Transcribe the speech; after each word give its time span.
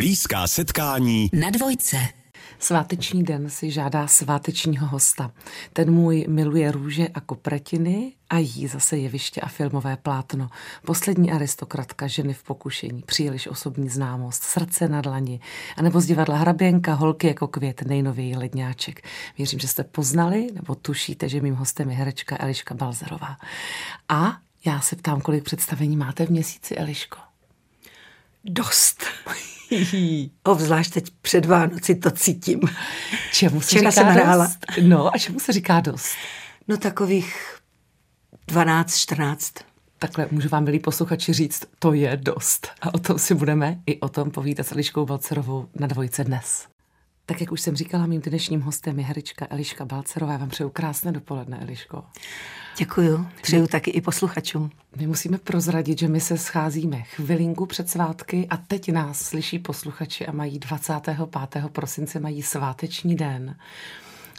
Blízká 0.00 0.46
setkání 0.46 1.30
na 1.32 1.50
dvojce. 1.50 1.96
Sváteční 2.58 3.22
den 3.22 3.50
si 3.50 3.70
žádá 3.70 4.06
svátečního 4.06 4.86
hosta. 4.86 5.32
Ten 5.72 5.90
můj 5.90 6.26
miluje 6.28 6.72
růže 6.72 7.08
a 7.08 7.20
kopretiny 7.20 8.12
a 8.30 8.38
jí 8.38 8.66
zase 8.66 8.98
jeviště 8.98 9.40
a 9.40 9.48
filmové 9.48 9.96
plátno. 9.96 10.48
Poslední 10.86 11.32
aristokratka, 11.32 12.06
ženy 12.06 12.34
v 12.34 12.42
pokušení, 12.42 13.02
příliš 13.02 13.46
osobní 13.46 13.88
známost, 13.88 14.42
srdce 14.42 14.88
na 14.88 15.00
dlani, 15.00 15.40
anebo 15.76 16.00
z 16.00 16.06
divadla 16.06 16.36
Hraběnka, 16.36 16.94
holky 16.94 17.26
jako 17.26 17.48
květ, 17.48 17.82
nejnovější 17.82 18.36
ledňáček. 18.36 19.08
Věřím, 19.38 19.58
že 19.58 19.68
jste 19.68 19.84
poznali 19.84 20.46
nebo 20.54 20.74
tušíte, 20.74 21.28
že 21.28 21.40
mým 21.40 21.54
hostem 21.54 21.90
je 21.90 21.96
herečka 21.96 22.36
Eliška 22.40 22.74
Balzerová. 22.74 23.36
A 24.08 24.38
já 24.64 24.80
se 24.80 24.96
ptám, 24.96 25.20
kolik 25.20 25.44
představení 25.44 25.96
máte 25.96 26.26
v 26.26 26.30
měsíci, 26.30 26.76
Eliško? 26.76 27.18
Dost. 28.44 29.04
Obzvlášť 30.42 30.92
teď 30.92 31.10
před 31.22 31.46
Vánoci 31.46 31.94
to 31.94 32.10
cítím. 32.10 32.60
Čemu 33.32 33.60
se 33.60 33.66
Včera 33.66 33.90
říká 33.90 34.02
jsem 34.02 34.12
hrála. 34.12 34.44
dost? 34.46 34.58
No 34.82 35.14
a 35.14 35.18
čemu 35.18 35.40
se 35.40 35.52
říká 35.52 35.80
dost? 35.80 36.14
No 36.68 36.76
takových 36.76 37.56
12, 38.48 38.96
14. 38.96 39.52
Takhle 39.98 40.28
můžu 40.30 40.48
vám, 40.48 40.64
milí 40.64 40.78
posluchači, 40.78 41.32
říct, 41.32 41.62
to 41.78 41.92
je 41.92 42.16
dost. 42.16 42.68
A 42.80 42.94
o 42.94 42.98
tom 42.98 43.18
si 43.18 43.34
budeme 43.34 43.78
i 43.86 44.00
o 44.00 44.08
tom 44.08 44.30
povídat 44.30 44.66
s 44.66 44.72
Eliškou 44.72 45.06
Balcerovou 45.06 45.68
na 45.80 45.86
dvojce 45.86 46.24
dnes. 46.24 46.69
Tak 47.30 47.40
jak 47.40 47.52
už 47.52 47.60
jsem 47.60 47.76
říkala, 47.76 48.06
mým 48.06 48.20
dnešním 48.20 48.60
hostem 48.60 48.98
je 48.98 49.04
herečka 49.04 49.46
Eliška 49.50 49.84
Balcerová. 49.84 50.32
Já 50.32 50.38
vám 50.38 50.48
přeju 50.48 50.70
krásné 50.70 51.12
dopoledne, 51.12 51.58
Eliško. 51.60 52.04
Děkuju. 52.78 53.26
Přeju 53.42 53.66
taky 53.66 53.90
i 53.90 54.00
posluchačům. 54.00 54.70
My 54.96 55.06
musíme 55.06 55.38
prozradit, 55.38 55.98
že 55.98 56.08
my 56.08 56.20
se 56.20 56.38
scházíme 56.38 57.02
chvilinku 57.02 57.66
před 57.66 57.90
svátky 57.90 58.46
a 58.50 58.56
teď 58.56 58.92
nás 58.92 59.18
slyší 59.18 59.58
posluchači 59.58 60.26
a 60.26 60.32
mají 60.32 60.58
25. 60.58 61.18
prosince, 61.72 62.20
mají 62.20 62.42
sváteční 62.42 63.16
den. 63.16 63.56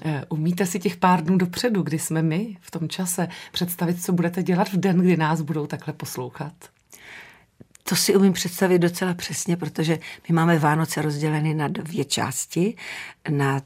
Eh, 0.06 0.26
umíte 0.30 0.66
si 0.66 0.80
těch 0.80 0.98
pár 0.98 1.24
dnů 1.24 1.38
dopředu, 1.38 1.82
kdy 1.82 2.00
jsme 2.00 2.22
my 2.22 2.58
v 2.62 2.72
tom 2.72 2.90
čase, 2.90 3.28
představit, 3.52 4.04
co 4.04 4.14
budete 4.14 4.44
dělat 4.44 4.70
v 4.70 4.78
den, 4.78 4.98
kdy 4.98 5.18
nás 5.18 5.42
budou 5.42 5.68
takhle 5.68 5.94
poslouchat? 5.94 6.54
To 7.92 7.96
si 7.96 8.16
umím 8.16 8.34
představit 8.34 8.80
docela 8.80 9.14
přesně, 9.14 9.58
protože 9.58 10.00
my 10.30 10.36
máme 10.36 10.60
Vánoce 10.60 11.02
rozděleny 11.02 11.54
na 11.54 11.68
dvě 11.68 12.06
části. 12.06 12.76
Na 13.30 13.62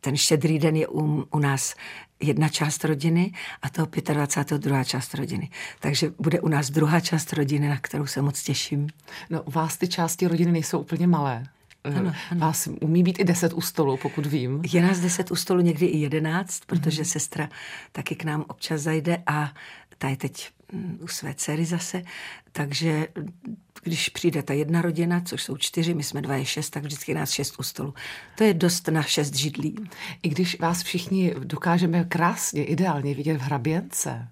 ten 0.00 0.16
štědrý 0.16 0.58
den 0.58 0.76
je 0.76 0.88
u, 0.88 1.28
u 1.30 1.38
nás 1.38 1.74
jedna 2.20 2.48
část 2.48 2.84
rodiny 2.84 3.32
a 3.62 3.68
toho 3.68 3.88
25. 4.12 4.62
druhá 4.62 4.84
část 4.84 5.14
rodiny. 5.14 5.50
Takže 5.80 6.12
bude 6.18 6.40
u 6.40 6.48
nás 6.48 6.70
druhá 6.70 7.00
část 7.00 7.32
rodiny, 7.32 7.68
na 7.68 7.78
kterou 7.80 8.06
se 8.06 8.22
moc 8.22 8.42
těším. 8.42 8.88
No, 9.30 9.42
u 9.42 9.50
vás 9.50 9.76
ty 9.76 9.88
části 9.88 10.26
rodiny 10.26 10.52
nejsou 10.52 10.80
úplně 10.80 11.06
malé. 11.06 11.44
Eh, 11.84 11.94
ano, 11.94 12.12
ano. 12.30 12.40
Vás 12.40 12.68
umí 12.80 13.02
být 13.02 13.18
i 13.18 13.24
deset 13.24 13.52
u 13.52 13.60
stolu, 13.60 13.96
pokud 13.96 14.26
vím. 14.26 14.62
Je 14.72 14.82
nás 14.82 15.00
deset 15.00 15.30
u 15.30 15.36
stolu, 15.36 15.60
někdy 15.60 15.86
i 15.86 15.98
jedenáct, 15.98 16.60
protože 16.66 17.02
mm-hmm. 17.02 17.12
sestra 17.12 17.48
taky 17.92 18.14
k 18.14 18.24
nám 18.24 18.44
občas 18.48 18.80
zajde 18.80 19.22
a 19.26 19.52
ta 19.98 20.08
je 20.08 20.16
teď 20.16 20.48
mm, 20.50 20.55
u 21.00 21.08
své 21.08 21.34
dcery 21.34 21.64
zase, 21.64 22.02
takže 22.52 23.08
když 23.82 24.08
přijde 24.08 24.42
ta 24.42 24.54
jedna 24.54 24.82
rodina, 24.82 25.20
což 25.20 25.42
jsou 25.42 25.56
čtyři, 25.56 25.94
my 25.94 26.02
jsme 26.02 26.22
dva 26.22 26.36
je 26.36 26.44
šest, 26.44 26.70
tak 26.70 26.82
vždycky 26.82 27.14
nás 27.14 27.30
šest 27.30 27.54
u 27.58 27.62
stolu. 27.62 27.94
To 28.34 28.44
je 28.44 28.54
dost 28.54 28.88
na 28.88 29.02
šest 29.02 29.34
židlí. 29.34 29.76
I 30.22 30.28
když 30.28 30.60
vás 30.60 30.82
všichni 30.82 31.34
dokážeme 31.38 32.04
krásně, 32.04 32.64
ideálně 32.64 33.14
vidět 33.14 33.36
v 33.36 33.40
hraběnce, 33.40 34.28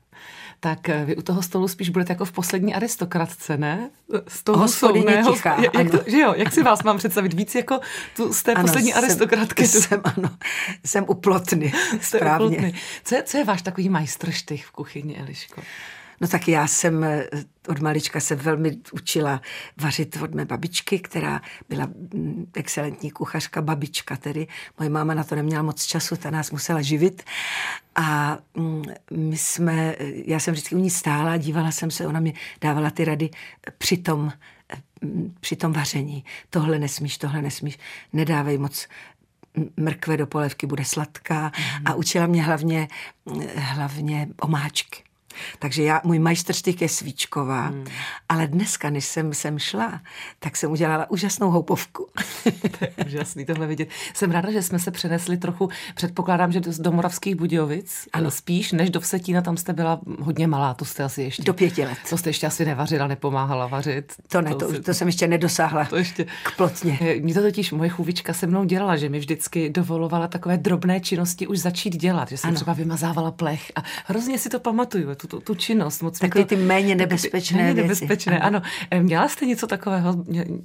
tak 0.61 0.89
vy 1.05 1.17
u 1.17 1.23
toho 1.23 1.43
stolu 1.43 1.69
spíš 1.69 1.89
budete 1.89 2.12
jako 2.12 2.25
v 2.25 2.33
poslední 2.33 2.75
aristokratce, 2.75 3.57
ne? 3.57 3.91
Z 4.29 4.43
toho 4.43 4.59
Hospodyně 4.59 5.23
tichá, 5.33 5.57
jak, 5.62 5.91
to, 5.91 5.99
že 6.07 6.19
jo, 6.19 6.35
jak 6.37 6.53
si 6.53 6.62
vás 6.62 6.83
mám 6.83 6.99
představit? 6.99 7.35
Víc 7.35 7.55
jako 7.55 7.81
tu, 8.17 8.33
z 8.33 8.43
té 8.43 8.55
ano, 8.55 8.65
poslední 8.65 8.93
jsem, 8.93 9.05
aristokratky. 9.05 9.67
Jsem, 9.67 10.01
ano, 10.05 10.31
jsem 10.85 11.05
uplotny, 11.09 11.73
správně. 12.01 12.57
Uplotny. 12.57 12.75
Co, 13.05 13.15
je, 13.15 13.23
co 13.23 13.39
je 13.39 13.45
váš 13.45 13.62
takový 13.62 13.89
majstrštych 13.89 14.67
v 14.67 14.71
kuchyni, 14.71 15.17
Eliško? 15.17 15.62
No 16.20 16.28
tak 16.28 16.48
já 16.48 16.66
jsem 16.66 17.04
eh, 17.04 17.28
od 17.69 17.80
malička 17.80 18.20
se 18.20 18.34
velmi 18.34 18.76
učila 18.92 19.41
vařit 19.76 20.16
od 20.22 20.34
mé 20.34 20.44
babičky, 20.44 20.98
která 20.98 21.42
byla 21.69 21.86
mm, 21.86 22.50
excelentní 22.54 23.10
kuchařka, 23.10 23.62
babička 23.62 24.16
tedy. 24.16 24.47
Moje 24.78 24.91
máma 24.91 25.14
na 25.14 25.25
to 25.25 25.34
neměla 25.34 25.62
moc 25.62 25.84
času, 25.84 26.16
ta 26.16 26.30
nás 26.30 26.50
musela 26.50 26.82
živit. 26.82 27.22
A 27.94 28.38
mm, 28.54 28.82
my 29.10 29.36
jsme, 29.36 29.97
já 30.26 30.41
jsem 30.41 30.52
vždycky 30.54 30.75
u 30.75 30.78
ní 30.78 30.91
stála, 30.91 31.36
dívala 31.36 31.70
jsem 31.70 31.91
se, 31.91 32.06
ona 32.06 32.20
mi 32.20 32.34
dávala 32.60 32.91
ty 32.91 33.04
rady 33.04 33.31
při 33.78 33.96
tom, 33.96 34.32
mm, 35.02 35.34
při 35.41 35.56
tom 35.56 35.72
vaření. 35.72 36.25
Tohle 36.50 36.78
nesmíš, 36.78 37.19
tohle 37.19 37.42
nesmíš, 37.42 37.78
nedávej 38.12 38.58
moc 38.58 38.88
mrkve 39.76 40.16
do 40.16 40.26
polévky, 40.26 40.66
bude 40.66 40.84
sladká. 40.84 41.42
Mm. 41.42 41.86
A 41.86 41.94
učila 41.94 42.26
mě 42.26 42.42
hlavně, 42.42 42.88
hlavně 43.56 44.28
omáčky. 44.41 45.02
Takže 45.59 45.83
já, 45.83 46.00
můj 46.05 46.19
majstrštyk 46.19 46.83
je 46.83 46.89
svíčková, 46.89 47.67
hmm. 47.67 47.84
ale 48.28 48.47
dneska, 48.47 48.91
než 48.91 49.05
jsem 49.05 49.34
sem 49.34 49.59
šla, 49.59 50.00
tak 50.39 50.56
jsem 50.56 50.71
udělala 50.71 51.11
úžasnou 51.11 51.50
houpovku. 51.50 52.09
to 52.78 52.84
je 52.84 53.06
úžasný 53.06 53.44
tohle 53.44 53.67
vidět. 53.67 53.89
Jsem 54.15 54.31
ráda, 54.31 54.53
že 54.53 54.62
jsme 54.62 54.78
se 54.78 54.91
přenesli 54.91 55.37
trochu, 55.37 55.69
předpokládám, 55.94 56.53
že 56.53 56.61
do 56.61 56.93
Moravských 56.93 57.34
Budějovic, 57.34 58.09
ano. 58.12 58.31
spíš 58.31 58.73
než 58.73 58.91
do 58.91 59.00
Vsetína, 59.00 59.43
tam 59.43 59.56
jste 59.56 59.73
byla 59.73 60.00
hodně 60.21 60.47
malá, 60.47 60.75
to 60.75 60.84
jste 60.84 61.05
asi 61.05 61.23
ještě... 61.23 61.43
Do 61.43 61.55
pěti 61.55 61.84
let. 61.84 61.99
To 62.11 62.19
jste 62.19 62.31
ještě 62.31 62.47
asi 62.47 62.65
nevařila, 62.65 63.06
nepomáhala 63.06 63.67
vařit. 63.67 64.12
To 64.28 64.41
ne, 64.41 64.50
to, 64.50 64.59
to, 64.59 64.73
si, 64.73 64.83
to 64.83 64.94
jsem 64.94 65.09
ještě 65.09 65.27
nedosáhla 65.27 65.84
to 65.84 65.97
ještě, 65.97 66.25
k 66.25 66.56
plotně. 66.56 66.99
Mě 67.21 67.34
to 67.34 67.43
totiž 67.43 67.73
moje 67.73 67.91
chůvička 67.91 68.33
se 68.33 68.47
mnou 68.47 68.65
dělala, 68.65 68.97
že 68.97 69.09
mi 69.09 69.19
vždycky 69.19 69.71
dovolovala 69.71 70.28
takové 70.28 70.56
drobné 70.56 71.00
činnosti 71.00 71.47
už 71.47 71.59
začít 71.59 71.97
dělat, 71.97 72.28
že 72.28 72.37
jsem 72.37 72.49
ano. 72.49 72.55
třeba 72.55 72.73
vymazávala 72.73 73.31
plech 73.31 73.73
a 73.77 73.83
hrozně 74.06 74.39
si 74.39 74.49
to 74.49 74.61
pamatuju 74.61 75.15
tu, 75.27 75.37
tu, 75.37 75.41
tu 75.41 75.55
činnost. 75.55 76.03
Moc 76.03 76.19
Takový 76.19 76.45
to, 76.45 76.49
ty 76.49 76.57
méně 76.57 76.95
nebezpečné 76.95 77.57
méně 77.62 77.75
věci. 77.75 77.89
nebezpečné, 77.89 78.39
ano. 78.39 78.62
ano. 78.91 79.03
Měla 79.03 79.29
jste 79.29 79.47
něco 79.47 79.67
takového, 79.67 80.25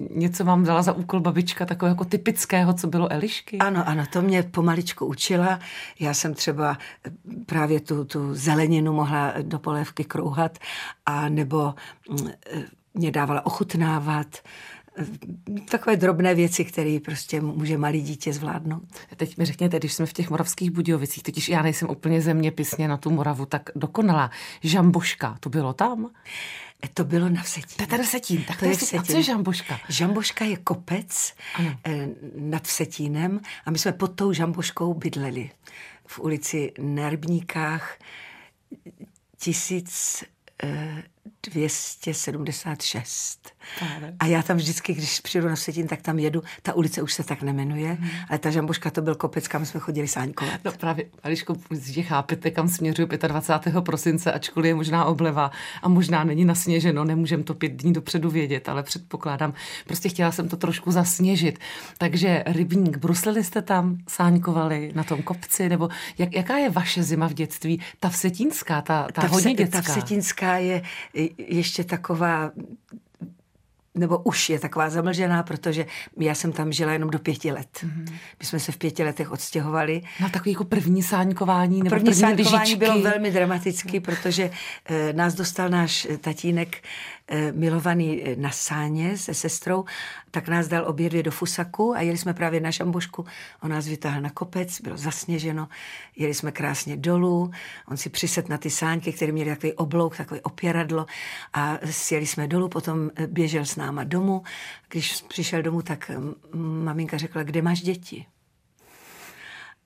něco 0.09 0.43
vám 0.43 0.63
dala 0.63 0.81
za 0.81 0.93
úkol 0.93 1.19
babička, 1.19 1.65
takového 1.65 1.93
jako 1.93 2.05
typického, 2.05 2.73
co 2.73 2.87
bylo 2.87 3.11
Elišky? 3.11 3.57
Ano, 3.57 3.87
ano, 3.87 4.03
to 4.09 4.21
mě 4.21 4.43
pomaličku 4.43 5.05
učila. 5.05 5.59
Já 5.99 6.13
jsem 6.13 6.33
třeba 6.33 6.77
právě 7.45 7.79
tu, 7.79 8.05
tu 8.05 8.35
zeleninu 8.35 8.93
mohla 8.93 9.33
do 9.41 9.59
polévky 9.59 10.03
krouhat 10.03 10.57
a 11.05 11.29
nebo 11.29 11.73
mm, 12.09 12.29
mě 12.93 13.11
dávala 13.11 13.45
ochutnávat 13.45 14.27
takové 15.71 15.97
drobné 15.97 16.35
věci, 16.35 16.65
které 16.65 16.99
prostě 17.05 17.41
může 17.41 17.77
malý 17.77 18.01
dítě 18.01 18.33
zvládnout. 18.33 18.83
Teď 19.15 19.37
mi 19.37 19.45
řekněte, 19.45 19.79
když 19.79 19.93
jsme 19.93 20.05
v 20.05 20.13
těch 20.13 20.29
moravských 20.29 20.71
Budějovicích, 20.71 21.23
totiž 21.23 21.49
já 21.49 21.61
nejsem 21.61 21.89
úplně 21.89 22.21
zeměpisně 22.21 22.87
na 22.87 22.97
tu 22.97 23.09
Moravu 23.09 23.45
tak 23.45 23.69
dokonalá. 23.75 24.31
Žamboška, 24.63 25.37
to 25.39 25.49
bylo 25.49 25.73
tam? 25.73 26.09
To 26.93 27.03
bylo 27.03 27.29
na 27.29 27.43
Vsetín. 27.43 27.87
To 27.87 27.95
je 27.95 28.03
Vsetín. 28.03 28.43
Tak 28.43 28.59
to 28.59 28.65
je 28.65 28.75
Vsetín. 28.75 28.99
A 28.99 29.03
co 29.03 29.17
je 29.17 29.23
Žamboška? 29.23 29.79
Žamboška 29.89 30.45
je 30.45 30.57
kopec 30.57 31.33
ano. 31.55 31.79
Eh, 31.85 32.07
nad 32.35 32.63
Vsetínem 32.63 33.39
a 33.65 33.71
my 33.71 33.77
jsme 33.77 33.91
pod 33.91 34.15
tou 34.15 34.33
Žamboškou 34.33 34.93
bydleli 34.93 35.49
v 36.07 36.19
ulici 36.19 36.71
na 36.79 37.09
Rybníkách 37.09 37.97
tisíc 39.37 40.23
eh, 41.47 41.51
276. 41.51 43.49
A 44.19 44.25
já 44.25 44.43
tam 44.43 44.57
vždycky, 44.57 44.93
když 44.93 45.19
přijdu 45.19 45.49
na 45.49 45.55
Vsetín, 45.55 45.87
tak 45.87 46.01
tam 46.01 46.19
jedu. 46.19 46.43
Ta 46.61 46.73
ulice 46.73 47.01
už 47.01 47.13
se 47.13 47.23
tak 47.23 47.41
nemenuje, 47.41 47.93
hmm. 47.93 48.09
ale 48.29 48.39
ta 48.39 48.49
žamboška 48.51 48.89
to 48.89 49.01
byl 49.01 49.15
kopec, 49.15 49.47
kam 49.47 49.65
jsme 49.65 49.79
chodili 49.79 50.07
sáňkovat. 50.07 50.59
No 50.65 50.71
právě, 50.71 51.05
Ališko, 51.23 51.55
že 51.81 52.01
chápete, 52.01 52.51
kam 52.51 52.69
směřuju 52.69 53.07
25. 53.27 53.81
prosince, 53.81 54.31
ačkoliv 54.31 54.67
je 54.67 54.75
možná 54.75 55.05
obleva 55.05 55.51
a 55.81 55.89
možná 55.89 56.23
není 56.23 56.45
nasněženo, 56.45 57.03
nemůžem 57.03 57.43
to 57.43 57.53
pět 57.53 57.71
dní 57.71 57.93
dopředu 57.93 58.29
vědět, 58.29 58.69
ale 58.69 58.83
předpokládám, 58.83 59.53
prostě 59.87 60.09
chtěla 60.09 60.31
jsem 60.31 60.49
to 60.49 60.57
trošku 60.57 60.91
zasněžit. 60.91 61.59
Takže 61.97 62.43
rybník, 62.47 62.97
bruslili 62.97 63.43
jste 63.43 63.61
tam, 63.61 63.97
sáňkovali 64.07 64.91
na 64.95 65.03
tom 65.03 65.21
kopci, 65.21 65.69
nebo 65.69 65.89
jak, 66.17 66.35
jaká 66.35 66.57
je 66.57 66.69
vaše 66.69 67.03
zima 67.03 67.27
v 67.27 67.33
dětství? 67.33 67.81
Ta 67.99 68.09
vsetínská, 68.09 68.81
ta, 68.81 69.07
ta, 69.13 69.21
ta 69.21 69.27
hodně 69.27 69.53
dětská. 69.53 69.81
Ta 69.81 69.91
vsetínská 69.91 70.57
je 70.57 70.81
ještě 71.37 71.83
taková 71.83 72.51
nebo 73.95 74.17
už 74.17 74.49
je 74.49 74.59
taková 74.59 74.89
zamlžená, 74.89 75.43
protože 75.43 75.85
já 76.17 76.35
jsem 76.35 76.51
tam 76.51 76.71
žila 76.71 76.93
jenom 76.93 77.09
do 77.09 77.19
pěti 77.19 77.51
let. 77.51 77.69
Mm-hmm. 77.73 78.13
My 78.39 78.45
jsme 78.45 78.59
se 78.59 78.71
v 78.71 78.77
pěti 78.77 79.03
letech 79.03 79.31
odstěhovali. 79.31 80.01
Na 80.19 80.29
takový 80.29 80.51
jako 80.51 80.63
první 80.63 81.03
sáňkování 81.03 81.77
nebo 81.77 81.89
první, 81.89 82.05
první 82.05 82.21
sáňkování 82.21 82.61
lyžičky. 82.61 82.79
bylo 82.79 83.01
velmi 83.01 83.31
dramaticky, 83.31 83.99
protože 83.99 84.51
e, 84.85 85.13
nás 85.13 85.33
dostal 85.33 85.69
náš 85.69 86.07
tatínek 86.21 86.77
Eh, 87.31 87.51
milovaný 87.51 88.21
eh, 88.23 88.35
na 88.35 88.51
sáně 88.51 89.17
se 89.17 89.33
sestrou, 89.33 89.85
tak 90.31 90.47
nás 90.47 90.67
dal 90.67 90.87
obě 90.87 91.09
dvě 91.09 91.23
do 91.23 91.31
Fusaku 91.31 91.95
a 91.95 92.01
jeli 92.01 92.17
jsme 92.17 92.33
právě 92.33 92.59
na 92.59 92.71
Žambošku. 92.71 93.25
On 93.61 93.71
nás 93.71 93.87
vytáhl 93.87 94.21
na 94.21 94.29
kopec, 94.29 94.81
bylo 94.81 94.97
zasněženo, 94.97 95.67
jeli 96.15 96.33
jsme 96.33 96.51
krásně 96.51 96.97
dolů, 96.97 97.51
on 97.87 97.97
si 97.97 98.09
přiset 98.09 98.49
na 98.49 98.57
ty 98.57 98.69
sáňky, 98.69 99.13
které 99.13 99.31
měly 99.31 99.49
takový 99.49 99.73
oblouk, 99.73 100.17
takové 100.17 100.41
opěradlo 100.41 101.05
a 101.53 101.77
sjeli 101.85 102.27
jsme 102.27 102.47
dolů, 102.47 102.69
potom 102.69 103.09
eh, 103.15 103.27
běžel 103.27 103.65
s 103.65 103.75
námi 103.75 103.88
máma 103.91 104.03
domů. 104.03 104.43
Když 104.89 105.21
přišel 105.21 105.61
domů, 105.61 105.81
tak 105.81 106.11
maminka 106.53 107.17
řekla, 107.17 107.43
kde 107.43 107.61
máš 107.61 107.81
děti? 107.81 108.25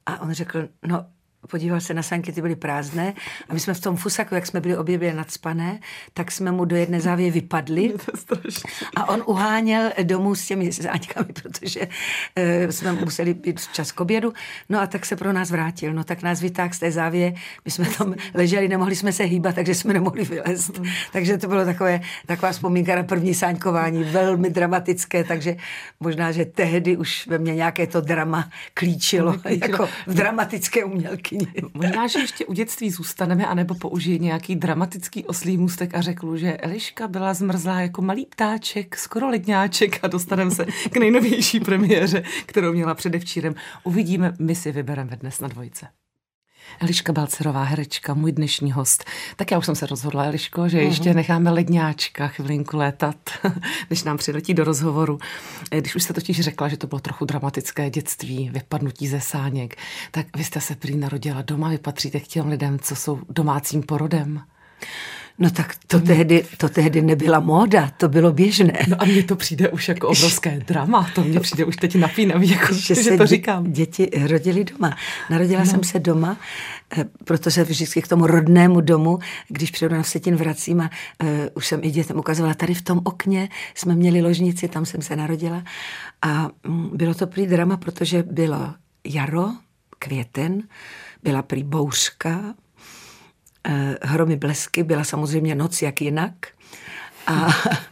A 0.06 0.20
on 0.20 0.34
řekl, 0.34 0.70
no 0.88 1.06
podíval 1.48 1.82
se 1.82 1.94
na 1.94 2.04
sanky, 2.04 2.32
ty 2.32 2.42
byly 2.42 2.56
prázdné. 2.56 3.14
A 3.50 3.54
my 3.54 3.60
jsme 3.60 3.74
v 3.74 3.80
tom 3.80 3.96
fusaku, 3.96 4.36
jak 4.36 4.48
jsme 4.48 4.62
byli 4.62 4.78
obě 4.78 4.98
byli 4.98 5.14
nadspané, 5.14 5.80
tak 6.14 6.32
jsme 6.32 6.52
mu 6.52 6.66
do 6.66 6.76
jedné 6.76 7.02
závě 7.02 7.32
vypadli. 7.32 7.94
A 8.96 9.10
on 9.10 9.24
uháněl 9.26 9.92
domů 10.04 10.36
s 10.36 10.46
těmi 10.46 10.72
záňkami, 10.72 11.34
protože 11.44 11.80
uh, 11.80 12.70
jsme 12.70 12.92
museli 12.94 13.34
být 13.34 13.60
včas 13.62 13.92
k 13.92 14.02
obědu, 14.02 14.34
no 14.70 14.82
a 14.82 14.88
tak 14.88 15.06
se 15.06 15.16
pro 15.16 15.34
nás 15.34 15.52
vrátil, 15.52 15.94
no 15.94 16.04
tak 16.04 16.24
nás 16.24 16.42
vytáhl 16.42 16.74
z 16.74 16.80
té 16.80 16.92
závě, 16.92 17.34
my 17.66 17.72
jsme 17.72 17.86
tam 17.98 18.16
leželi, 18.34 18.68
nemohli 18.68 18.96
jsme 18.96 19.12
se 19.12 19.24
hýbat, 19.24 19.56
takže 19.56 19.76
jsme 19.76 19.94
nemohli 19.94 20.24
vylézt, 20.24 20.82
takže 21.12 21.38
to 21.38 21.48
bylo 21.48 21.66
takové, 21.66 22.02
taková 22.26 22.52
vzpomínka 22.52 22.96
na 22.96 23.04
první 23.04 23.34
sáňkování, 23.34 24.04
velmi 24.04 24.50
dramatické, 24.50 25.24
takže 25.24 25.56
možná, 26.00 26.32
že 26.32 26.46
tehdy 26.46 26.98
už 26.98 27.28
ve 27.28 27.38
mně 27.38 27.56
nějaké 27.56 27.88
to 27.88 28.02
drama 28.02 28.50
klíčilo, 28.74 29.36
jako 29.46 29.90
v 30.08 30.14
dramatické 30.14 30.84
umělky 30.84 31.33
kuchyni. 31.34 31.70
Možná, 31.74 32.08
že 32.08 32.20
ještě 32.20 32.46
u 32.46 32.54
dětství 32.54 32.90
zůstaneme, 32.90 33.48
anebo 33.48 33.76
použije 33.76 34.18
nějaký 34.18 34.56
dramatický 34.56 35.26
oslý 35.26 35.58
můstek 35.58 35.96
a 35.96 36.02
řekl, 36.02 36.38
že 36.38 36.58
Eliška 36.58 37.08
byla 37.08 37.34
zmrzlá 37.34 37.82
jako 37.82 38.02
malý 38.02 38.26
ptáček, 38.26 38.98
skoro 38.98 39.30
ledňáček 39.30 40.00
a 40.04 40.08
dostaneme 40.08 40.52
se 40.52 40.66
k 40.66 40.98
nejnovější 40.98 41.60
premiéře, 41.60 42.24
kterou 42.46 42.74
měla 42.74 42.94
předevčírem. 42.94 43.56
Uvidíme, 43.84 44.34
my 44.40 44.56
si 44.56 44.72
vybereme 44.72 45.16
dnes 45.16 45.40
na 45.40 45.48
dvojce. 45.48 46.03
Eliška 46.80 47.14
Balcerová, 47.14 47.64
herečka, 47.64 48.14
můj 48.14 48.32
dnešní 48.32 48.72
host. 48.72 49.06
Tak 49.36 49.52
já 49.52 49.58
už 49.58 49.66
jsem 49.66 49.76
se 49.76 49.86
rozhodla, 49.86 50.26
Eliško, 50.26 50.70
že 50.70 50.82
ještě 50.82 51.10
mhm. 51.10 51.16
necháme 51.16 51.52
ledňáčka 51.52 52.28
chvilinku 52.28 52.78
létat, 52.78 53.16
než 53.90 54.04
nám 54.04 54.18
přiletí 54.18 54.54
do 54.54 54.64
rozhovoru. 54.64 55.20
Eh, 55.72 55.82
když 55.82 55.96
už 55.96 56.04
jste 56.04 56.14
totiž 56.14 56.40
řekla, 56.40 56.68
že 56.68 56.78
to 56.78 56.88
bylo 56.88 57.00
trochu 57.00 57.26
dramatické 57.26 57.90
dětství, 57.90 58.50
vypadnutí 58.54 59.08
ze 59.08 59.22
sáněk, 59.22 59.76
tak 60.12 60.38
vy 60.38 60.44
jste 60.44 60.62
se 60.62 60.76
prý 60.76 60.98
narodila 60.98 61.42
doma, 61.42 61.70
vy 61.70 61.78
patříte 61.78 62.20
k 62.20 62.28
těm 62.28 62.48
lidem, 62.48 62.80
co 62.80 62.96
jsou 62.96 63.20
domácím 63.30 63.84
porodem. 63.84 64.42
No 65.40 65.50
tak 65.50 65.76
to 65.88 66.00
tehdy, 66.00 66.46
to 66.58 66.70
tehdy 66.70 67.02
nebyla 67.02 67.40
móda, 67.40 67.92
to 67.98 68.10
bylo 68.10 68.32
běžné. 68.34 68.74
No 68.88 69.02
a 69.02 69.06
mně 69.06 69.24
to 69.24 69.36
přijde 69.36 69.70
už 69.70 69.90
jako 69.90 70.08
obrovské 70.08 70.60
drama, 70.68 71.10
to 71.16 71.24
mně 71.24 71.40
přijde 71.40 71.66
už 71.66 71.76
teď 71.76 71.96
napínavý, 71.96 72.50
jako, 72.50 72.74
že, 72.74 73.04
že 73.04 73.18
to 73.18 73.26
říkám. 73.26 73.72
Děti 73.72 74.10
rodili 74.28 74.64
doma. 74.64 74.98
Narodila 75.30 75.60
no. 75.60 75.66
jsem 75.66 75.84
se 75.84 76.00
doma, 76.00 76.38
eh, 76.98 77.06
protože 77.24 77.64
vždycky 77.64 78.02
k 78.02 78.08
tomu 78.08 78.28
rodnému 78.28 78.82
domu, 78.82 79.20
když 79.48 79.72
přijdu 79.72 79.96
na 79.96 80.04
Vsetin 80.04 80.36
vracím 80.36 80.82
a 80.82 80.90
uh, 81.24 81.30
už 81.54 81.68
jsem 81.68 81.80
i 81.84 81.92
dětem 81.92 82.18
ukazovala, 82.18 82.54
tady 82.54 82.74
v 82.74 82.82
tom 82.82 83.02
okně 83.04 83.50
jsme 83.76 83.96
měli 83.96 84.22
ložnici, 84.22 84.68
tam 84.68 84.86
jsem 84.86 85.02
se 85.02 85.16
narodila 85.16 85.64
a 86.22 86.50
um, 86.68 86.92
bylo 86.94 87.14
to 87.14 87.28
prý 87.28 87.48
drama, 87.48 87.78
protože 87.78 88.24
bylo 88.24 88.74
jaro, 89.04 89.50
květen, 90.00 90.64
byla 91.24 91.42
prý 91.42 91.64
bouřka, 91.64 92.54
hromy 94.02 94.36
blesky, 94.36 94.84
byla 94.84 95.04
samozřejmě 95.04 95.56
noc 95.56 95.82
jak 95.82 96.02
jinak. 96.02 96.34
A 97.28 97.48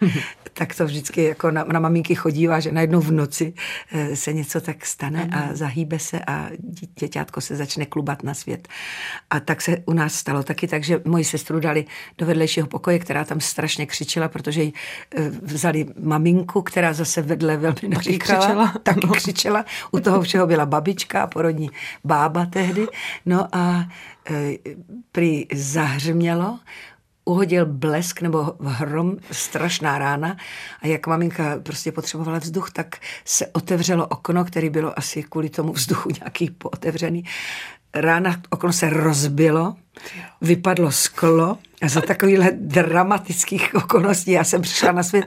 tak 0.54 0.76
to 0.76 0.86
vždycky 0.86 1.24
jako 1.24 1.52
na, 1.52 1.64
na 1.64 1.80
maminky 1.80 2.16
chodívá, 2.16 2.60
že 2.60 2.72
najednou 2.72 3.02
v 3.02 3.12
noci 3.12 3.54
eh, 3.92 4.16
se 4.16 4.34
něco 4.34 4.62
tak 4.62 4.86
stane 4.86 5.30
a 5.32 5.56
zahýbe 5.56 6.00
se 6.00 6.20
a 6.28 6.50
děťátko 7.00 7.42
se 7.42 7.56
začne 7.56 7.86
klubat 7.86 8.24
na 8.24 8.34
svět. 8.34 8.68
A 9.30 9.40
tak 9.40 9.62
se 9.62 9.78
u 9.86 9.94
nás 9.94 10.14
stalo 10.14 10.44
taky 10.44 10.68
tak, 10.68 10.84
že 10.84 11.02
moji 11.06 11.24
sestru 11.24 11.60
dali 11.60 11.86
do 12.18 12.26
vedlejšího 12.26 12.68
pokoje, 12.68 13.00
která 13.00 13.26
tam 13.26 13.40
strašně 13.40 13.86
křičela, 13.86 14.28
protože 14.28 14.64
jí 14.64 14.74
eh, 15.16 15.30
vzali 15.30 15.86
maminku, 16.04 16.62
která 16.62 16.94
zase 16.94 17.22
vedle 17.22 17.58
velmi 17.58 17.88
naříkala. 17.88 18.40
Křičela. 18.40 18.74
Taky 18.84 19.08
no. 19.08 19.14
křičela. 19.14 19.66
U 19.92 20.00
toho 20.00 20.22
všeho 20.22 20.48
byla 20.48 20.66
babička 20.66 21.24
a 21.24 21.28
porodní 21.28 21.70
bába 22.04 22.46
tehdy. 22.46 22.88
No 23.26 23.48
a 23.52 23.86
e, 24.30 24.58
prý 25.12 25.46
zahřmělo, 25.54 26.60
uhodil 27.26 27.66
blesk 27.66 28.22
nebo 28.22 28.54
hrom, 28.62 29.18
strašná 29.32 29.98
rána 29.98 30.38
a 30.82 30.88
jak 30.88 31.08
maminka 31.08 31.60
prostě 31.64 31.92
potřebovala 31.92 32.40
vzduch, 32.40 32.72
tak 32.72 32.98
se 33.26 33.48
otevřelo 33.48 34.08
okno, 34.08 34.46
které 34.46 34.70
bylo 34.70 35.00
asi 35.00 35.24
kvůli 35.24 35.50
tomu 35.50 35.74
vzduchu 35.74 36.10
nějaký 36.20 36.50
pootevřený. 36.50 37.24
Rána 37.94 38.42
okno 38.50 38.74
se 38.74 38.90
rozbilo, 38.90 39.76
vypadlo 40.42 40.92
sklo 40.92 41.58
a 41.82 41.88
za 41.88 42.02
takovýchhle 42.02 42.52
dramatických 42.54 43.76
okolností 43.76 44.32
já 44.32 44.44
jsem 44.44 44.62
přišla 44.62 44.92
na 44.92 45.04
svět. 45.04 45.26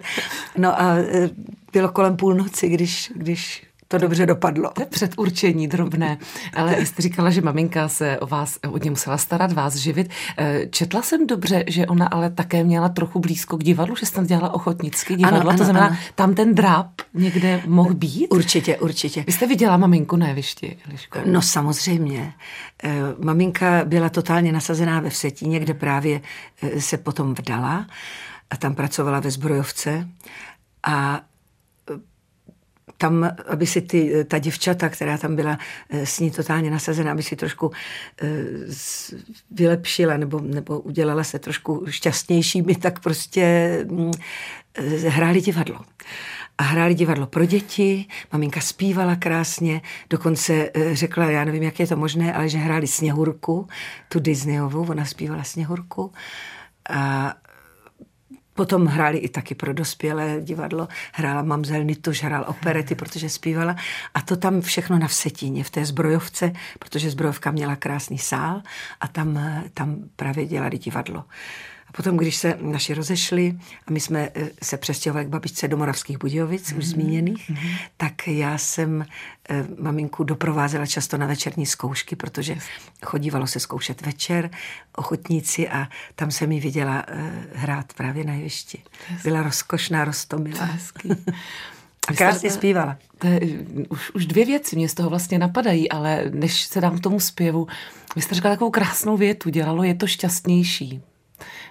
No 0.57 0.81
a 0.81 0.97
e, 0.97 1.31
bylo 1.73 1.89
kolem 1.89 2.17
půlnoci, 2.17 2.69
když, 2.69 3.13
když 3.17 3.67
to 3.99 4.07
dobře 4.07 4.27
dopadlo. 4.27 4.71
To 4.75 4.83
je 4.83 4.87
předurčení 4.87 5.69
drobné. 5.69 6.19
Ale 6.55 6.87
jste 6.87 7.03
říkala, 7.03 7.31
že 7.31 7.41
maminka 7.41 7.89
se 7.89 8.19
o 8.19 8.27
vás 8.27 8.59
hodně 8.67 8.91
musela 8.91 9.19
starat, 9.19 9.53
vás 9.53 9.77
živit. 9.77 10.11
Eh, 10.39 10.67
četla 10.71 11.03
jsem 11.03 11.27
dobře, 11.27 11.65
že 11.67 11.87
ona 11.87 12.07
ale 12.07 12.31
také 12.31 12.65
měla 12.65 12.89
trochu 12.89 13.21
blízko 13.21 13.57
k 13.57 13.65
divadlu, 13.65 13.97
že 13.97 14.07
jste 14.07 14.17
tam 14.17 14.27
dělala 14.27 14.55
ochotnicky 14.55 15.17
divadlo. 15.17 15.41
Ano, 15.41 15.49
ano, 15.49 15.59
to 15.59 15.65
znamená, 15.65 15.87
ano. 15.87 15.97
tam 16.15 16.35
ten 16.35 16.55
dráp 16.55 16.91
někde 17.15 17.63
mohl 17.67 17.95
být? 17.95 18.27
Určitě, 18.31 18.77
určitě. 18.77 19.25
Vy 19.27 19.33
jste 19.33 19.47
viděla 19.47 19.77
maminku 19.77 20.17
na 20.17 20.29
jevišti, 20.29 20.77
Eliško? 20.89 21.19
No 21.27 21.43
samozřejmě. 21.43 22.35
Eh, 22.85 22.93
maminka 23.25 23.85
byla 23.85 24.09
totálně 24.09 24.53
nasazená 24.53 25.01
ve 25.01 25.11
Vsetíně, 25.11 25.61
kde 25.61 25.75
právě 25.75 26.21
eh, 26.63 26.81
se 26.81 26.99
potom 26.99 27.35
vdala 27.35 27.87
a 28.51 28.57
tam 28.57 28.75
pracovala 28.75 29.21
ve 29.21 29.31
zbrojovce 29.31 30.09
a 30.87 31.21
tam, 32.99 33.31
aby 33.49 33.67
si 33.67 33.81
ty, 33.81 34.25
ta 34.25 34.39
děvčata, 34.39 34.89
která 34.89 35.19
tam 35.19 35.37
byla 35.37 35.59
eh, 35.91 36.07
s 36.07 36.21
ní 36.21 36.31
totálně 36.31 36.71
nasazená, 36.71 37.13
aby 37.13 37.23
si 37.23 37.37
trošku 37.37 37.73
eh, 38.23 38.27
vylepšila 39.51 40.17
nebo, 40.17 40.41
nebo 40.41 40.81
udělala 40.81 41.25
se 41.25 41.39
trošku 41.39 41.85
šťastnějšími, 41.89 42.75
tak 42.75 43.01
prostě 43.01 43.79
mm, 43.91 44.11
eh, 44.75 45.09
hráli 45.09 45.41
divadlo. 45.41 45.81
A 46.59 46.63
hráli 46.63 46.95
divadlo 46.95 47.27
pro 47.27 47.45
děti, 47.45 48.07
maminka 48.33 48.61
zpívala 48.61 49.17
krásně, 49.17 49.83
dokonce 50.11 50.71
řekla, 50.93 51.31
já 51.31 51.45
nevím, 51.45 51.63
jak 51.63 51.81
je 51.81 51.87
to 51.87 51.97
možné, 51.97 52.35
ale 52.35 52.49
že 52.49 52.59
hráli 52.59 52.87
Sněhurku, 52.87 53.69
tu 54.09 54.21
Disneyovou, 54.21 54.87
ona 54.91 55.05
zpívala 55.05 55.45
Sněhurku. 55.45 56.13
A 56.91 57.35
Potom 58.55 58.87
hráli 58.87 59.19
i 59.19 59.29
taky 59.29 59.55
pro 59.55 59.73
dospělé 59.73 60.37
divadlo, 60.41 60.89
hrála 61.13 61.43
Mamzel 61.43 61.85
Nituš, 61.85 62.23
hrál 62.23 62.45
operety, 62.49 62.95
protože 62.95 63.29
zpívala 63.29 63.77
a 64.15 64.23
to 64.23 64.37
tam 64.37 64.61
všechno 64.61 64.99
na 64.99 65.09
Vsetíně, 65.09 65.65
v 65.65 65.71
té 65.71 65.85
zbrojovce, 65.85 66.53
protože 66.79 67.11
zbrojovka 67.11 67.51
měla 67.51 67.77
krásný 67.77 68.19
sál 68.19 68.63
a 69.01 69.09
tam, 69.09 69.61
tam 69.75 69.97
právě 70.17 70.47
dělali 70.47 70.79
divadlo. 70.79 71.25
Potom, 71.97 72.17
když 72.17 72.37
se 72.37 72.59
naši 72.61 72.95
rozešli 72.95 73.59
a 73.87 73.91
my 73.91 74.01
jsme 74.01 74.29
eh, 74.35 74.51
se 74.63 74.77
přestěhovali 74.77 75.27
k 75.27 75.29
babičce 75.29 75.69
do 75.69 75.77
Moravských 75.77 76.19
Budějovic, 76.19 76.73
mm-hmm. 76.73 76.79
už 76.79 76.87
zmíněných, 76.87 77.51
mm-hmm. 77.51 77.77
tak 77.97 78.29
já 78.29 78.59
jsem 78.59 79.07
eh, 79.51 79.67
maminku 79.79 80.25
doprovázela 80.25 80.87
často 80.87 81.17
na 81.19 81.27
večerní 81.27 81.67
zkoušky, 81.67 82.17
protože 82.17 82.57
chodívalo 83.05 83.47
se 83.47 83.61
zkoušet 83.61 84.07
večer, 84.07 84.51
ochotníci 84.97 85.69
a 85.69 85.89
tam 86.17 86.31
jsem 86.31 86.49
mi 86.49 86.61
viděla 86.61 87.05
eh, 87.09 87.33
hrát 87.55 87.93
právě 87.93 88.25
na 88.25 88.35
jevišti. 88.35 88.83
Byla 89.25 89.43
rozkošná, 89.43 90.05
rostomilá. 90.05 90.69
A 92.09 92.13
krásně 92.13 92.51
zpívala. 92.51 92.97
To 93.19 93.27
je, 93.27 93.41
už, 93.89 94.11
už 94.11 94.27
dvě 94.27 94.45
věci 94.45 94.77
mě 94.77 94.89
z 94.89 94.95
toho 94.95 95.11
vlastně 95.11 95.39
napadají, 95.39 95.91
ale 95.91 96.25
než 96.31 96.63
se 96.63 96.81
dám 96.81 96.99
k 96.99 97.03
tomu 97.03 97.21
zpěvu, 97.21 97.67
vy 98.17 98.23
jste 98.23 98.35
řekla 98.35 98.51
takovou 98.51 98.71
krásnou 98.71 99.17
větu, 99.17 99.51
dělalo 99.51 99.83
je 99.83 99.95
to 99.95 100.07
šťastnější 100.07 101.03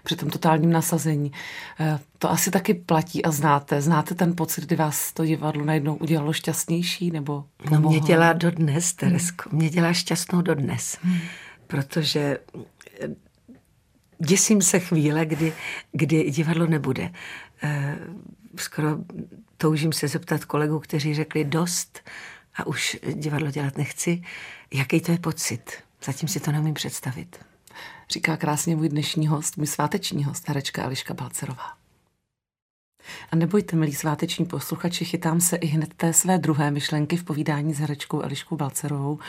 při 0.04 0.16
tom 0.16 0.30
totálním 0.30 0.72
nasazení. 0.72 1.32
Eh, 1.80 2.00
to 2.18 2.32
asi 2.32 2.52
taky 2.52 2.74
platí 2.74 3.26
a 3.26 3.32
znáte. 3.32 3.82
Znáte 3.82 4.16
ten 4.16 4.36
pocit, 4.36 4.64
kdy 4.64 4.76
vás 4.76 5.14
to 5.14 5.26
divadlo 5.26 5.66
najednou 5.66 5.96
udělalo 5.96 6.34
šťastnější? 6.34 7.12
Nebo 7.12 7.46
no 7.72 7.82
mě 7.82 8.00
dělá 8.00 8.34
dodnes, 8.34 8.94
Teresko. 8.94 9.50
Hmm. 9.50 9.60
Mě 9.60 9.70
dělá 9.70 9.94
šťastnou 9.94 10.42
dodnes. 10.42 10.98
Hmm. 11.02 11.20
Protože 11.68 12.38
eh, 13.02 13.08
děsím 14.20 14.62
se 14.62 14.80
chvíle, 14.80 15.26
kdy, 15.26 15.54
kdy 15.92 16.32
divadlo 16.32 16.68
nebude. 16.68 17.12
Eh, 17.64 17.98
skoro 18.56 18.98
toužím 19.58 19.94
se 19.94 20.08
zeptat 20.08 20.46
kolegů, 20.46 20.80
kteří 20.80 21.16
řekli 21.16 21.44
dost 21.44 22.10
a 22.56 22.68
už 22.68 22.98
divadlo 23.14 23.52
dělat 23.52 23.78
nechci. 23.78 24.22
Jaký 24.74 25.02
to 25.02 25.12
je 25.12 25.18
pocit? 25.18 25.72
Zatím 26.04 26.30
si 26.30 26.40
to 26.40 26.52
neumím 26.52 26.74
představit 26.74 27.53
říká 28.10 28.38
krásně 28.38 28.76
můj 28.76 28.90
dnešní 28.90 29.28
host, 29.28 29.58
můj 29.58 29.68
sváteční 29.68 30.24
host, 30.24 30.48
herečka 30.48 30.84
Eliška 30.84 31.14
Balcerová. 31.14 31.84
A 33.32 33.36
nebojte, 33.36 33.76
milí 33.76 33.94
sváteční 33.94 34.46
posluchači, 34.46 35.06
chytám 35.06 35.42
se 35.42 35.56
i 35.56 35.66
hned 35.66 35.94
té 35.94 36.14
své 36.14 36.38
druhé 36.38 36.72
myšlenky 36.72 37.18
v 37.18 37.24
povídání 37.24 37.74
s 37.74 37.80
herečkou 37.80 38.22
Eliškou 38.22 38.56
Balcerovou. 38.56 39.20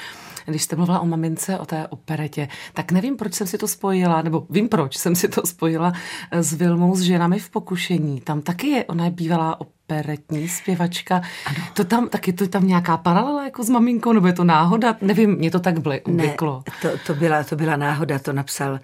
Když 0.46 0.62
jste 0.62 0.76
mluvila 0.76 1.00
o 1.00 1.06
mamince, 1.06 1.58
o 1.58 1.66
té 1.66 1.86
operetě, 1.86 2.48
tak 2.74 2.92
nevím, 2.92 3.16
proč 3.16 3.34
jsem 3.34 3.46
si 3.46 3.58
to 3.58 3.68
spojila, 3.68 4.22
nebo 4.22 4.46
vím, 4.50 4.68
proč 4.68 4.96
jsem 4.96 5.14
si 5.14 5.28
to 5.28 5.46
spojila 5.46 5.92
s 6.32 6.54
Vilmou 6.54 6.96
s 6.96 7.00
ženami 7.00 7.38
v 7.38 7.50
pokušení. 7.50 8.20
Tam 8.20 8.42
taky 8.42 8.66
je, 8.66 8.84
ona 8.84 9.04
je 9.04 9.10
bývalá 9.10 9.60
operetní 9.86 10.48
zpěvačka. 10.48 11.22
Ano. 11.46 11.56
To 11.74 11.84
tam, 11.84 12.08
tak 12.08 12.26
je 12.26 12.32
to 12.32 12.48
tam 12.48 12.68
nějaká 12.68 12.96
paralela 12.96 13.44
jako 13.44 13.64
s 13.64 13.68
maminkou, 13.68 14.12
nebo 14.12 14.26
je 14.26 14.32
to 14.32 14.44
náhoda? 14.44 14.96
Nevím, 15.00 15.36
mě 15.36 15.50
to 15.50 15.60
tak 15.60 15.78
bleklo. 15.78 16.14
Ne, 16.14 16.36
to, 16.82 16.98
to, 17.06 17.14
byla, 17.14 17.44
to 17.44 17.56
byla 17.56 17.76
náhoda, 17.76 18.18
to 18.18 18.32
napsal, 18.32 18.78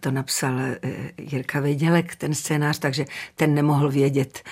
to 0.00 0.10
napsal 0.10 0.60
eh, 0.60 0.76
Jirka 1.18 1.60
Vědělek, 1.60 2.16
ten 2.16 2.34
scénář, 2.34 2.78
takže 2.78 3.04
ten 3.34 3.54
nemohl 3.54 3.90
vědět, 3.90 4.42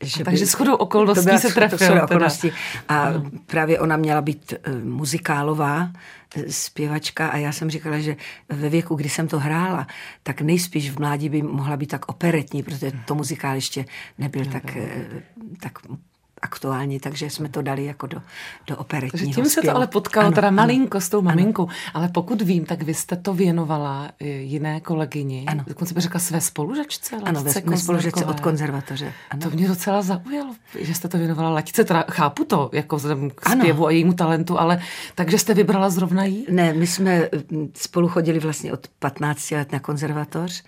že 0.00 0.24
takže 0.24 0.46
shodou 0.46 0.74
okolností 0.74 1.30
to 1.30 1.38
se 1.38 1.54
trefil. 1.54 1.78
Shodou 1.78 2.04
okolností. 2.04 2.52
A 2.88 3.10
no. 3.10 3.30
právě 3.46 3.78
ona 3.78 3.96
měla 3.96 4.20
být 4.20 4.54
uh, 4.68 4.84
muzikálová 4.84 5.90
uh, 6.36 6.42
zpěvačka 6.48 7.28
a 7.28 7.36
já 7.36 7.52
jsem 7.52 7.70
říkala, 7.70 7.98
že 7.98 8.16
ve 8.48 8.68
věku, 8.68 8.94
kdy 8.94 9.08
jsem 9.08 9.28
to 9.28 9.38
hrála, 9.38 9.86
tak 10.22 10.40
nejspíš 10.40 10.90
v 10.90 10.98
mládí 10.98 11.28
by 11.28 11.42
mohla 11.42 11.76
být 11.76 11.86
tak 11.86 12.08
operetní, 12.08 12.62
protože 12.62 12.92
to 13.04 13.14
muzikál 13.14 13.54
ještě 13.54 13.84
nebyl 14.18 14.44
tak, 14.44 14.64
uh, 14.76 15.20
tak 15.60 15.78
aktuální, 16.42 17.00
takže 17.00 17.30
jsme 17.30 17.48
to 17.48 17.62
dali 17.62 17.84
jako 17.84 18.06
do, 18.06 18.22
do 18.66 18.76
operetního 18.76 19.10
Takže 19.10 19.24
tím 19.24 19.32
zpěvu. 19.32 19.48
se 19.48 19.62
to 19.62 19.76
ale 19.76 19.86
potkalo, 19.86 20.26
ano, 20.26 20.34
teda 20.34 20.48
ano, 20.48 20.56
malinko 20.56 21.00
s 21.00 21.08
tou 21.08 21.22
maminkou, 21.22 21.62
ano. 21.62 21.76
ale 21.94 22.08
pokud 22.08 22.42
vím, 22.42 22.64
tak 22.64 22.82
vy 22.82 22.94
jste 22.94 23.16
to 23.16 23.34
věnovala 23.34 24.10
eh, 24.20 24.26
jiné 24.26 24.80
kolegyni, 24.80 25.44
ano. 25.46 25.64
dokonce 25.66 25.94
bych 25.94 26.02
řekla 26.02 26.20
své 26.20 26.40
spolužačce, 26.40 27.16
Ano, 27.24 27.42
ve 27.42 27.76
spolužačce 27.76 28.24
od 28.24 28.40
konzervatoře. 28.40 29.12
Ano. 29.30 29.42
To 29.42 29.50
mě 29.50 29.68
docela 29.68 30.02
zaujalo, 30.02 30.54
že 30.78 30.94
jste 30.94 31.08
to 31.08 31.18
věnovala 31.18 31.50
Latice, 31.50 31.84
teda 31.84 32.04
chápu 32.10 32.44
to, 32.44 32.70
jako 32.72 32.96
vzhledem 32.96 33.30
k 33.30 33.48
zpěvu 33.50 33.82
ano. 33.82 33.86
a 33.86 33.90
jejímu 33.90 34.12
talentu, 34.12 34.60
ale 34.60 34.80
takže 35.14 35.38
jste 35.38 35.54
vybrala 35.54 35.90
zrovna 35.90 36.24
jí? 36.24 36.46
Ne, 36.50 36.72
my 36.72 36.86
jsme 36.86 37.28
hm, 37.52 37.68
spolu 37.74 38.08
chodili 38.08 38.38
vlastně 38.38 38.72
od 38.72 38.88
15 38.98 39.50
let 39.50 39.72
na 39.72 39.78
konzervatoř, 39.80 40.62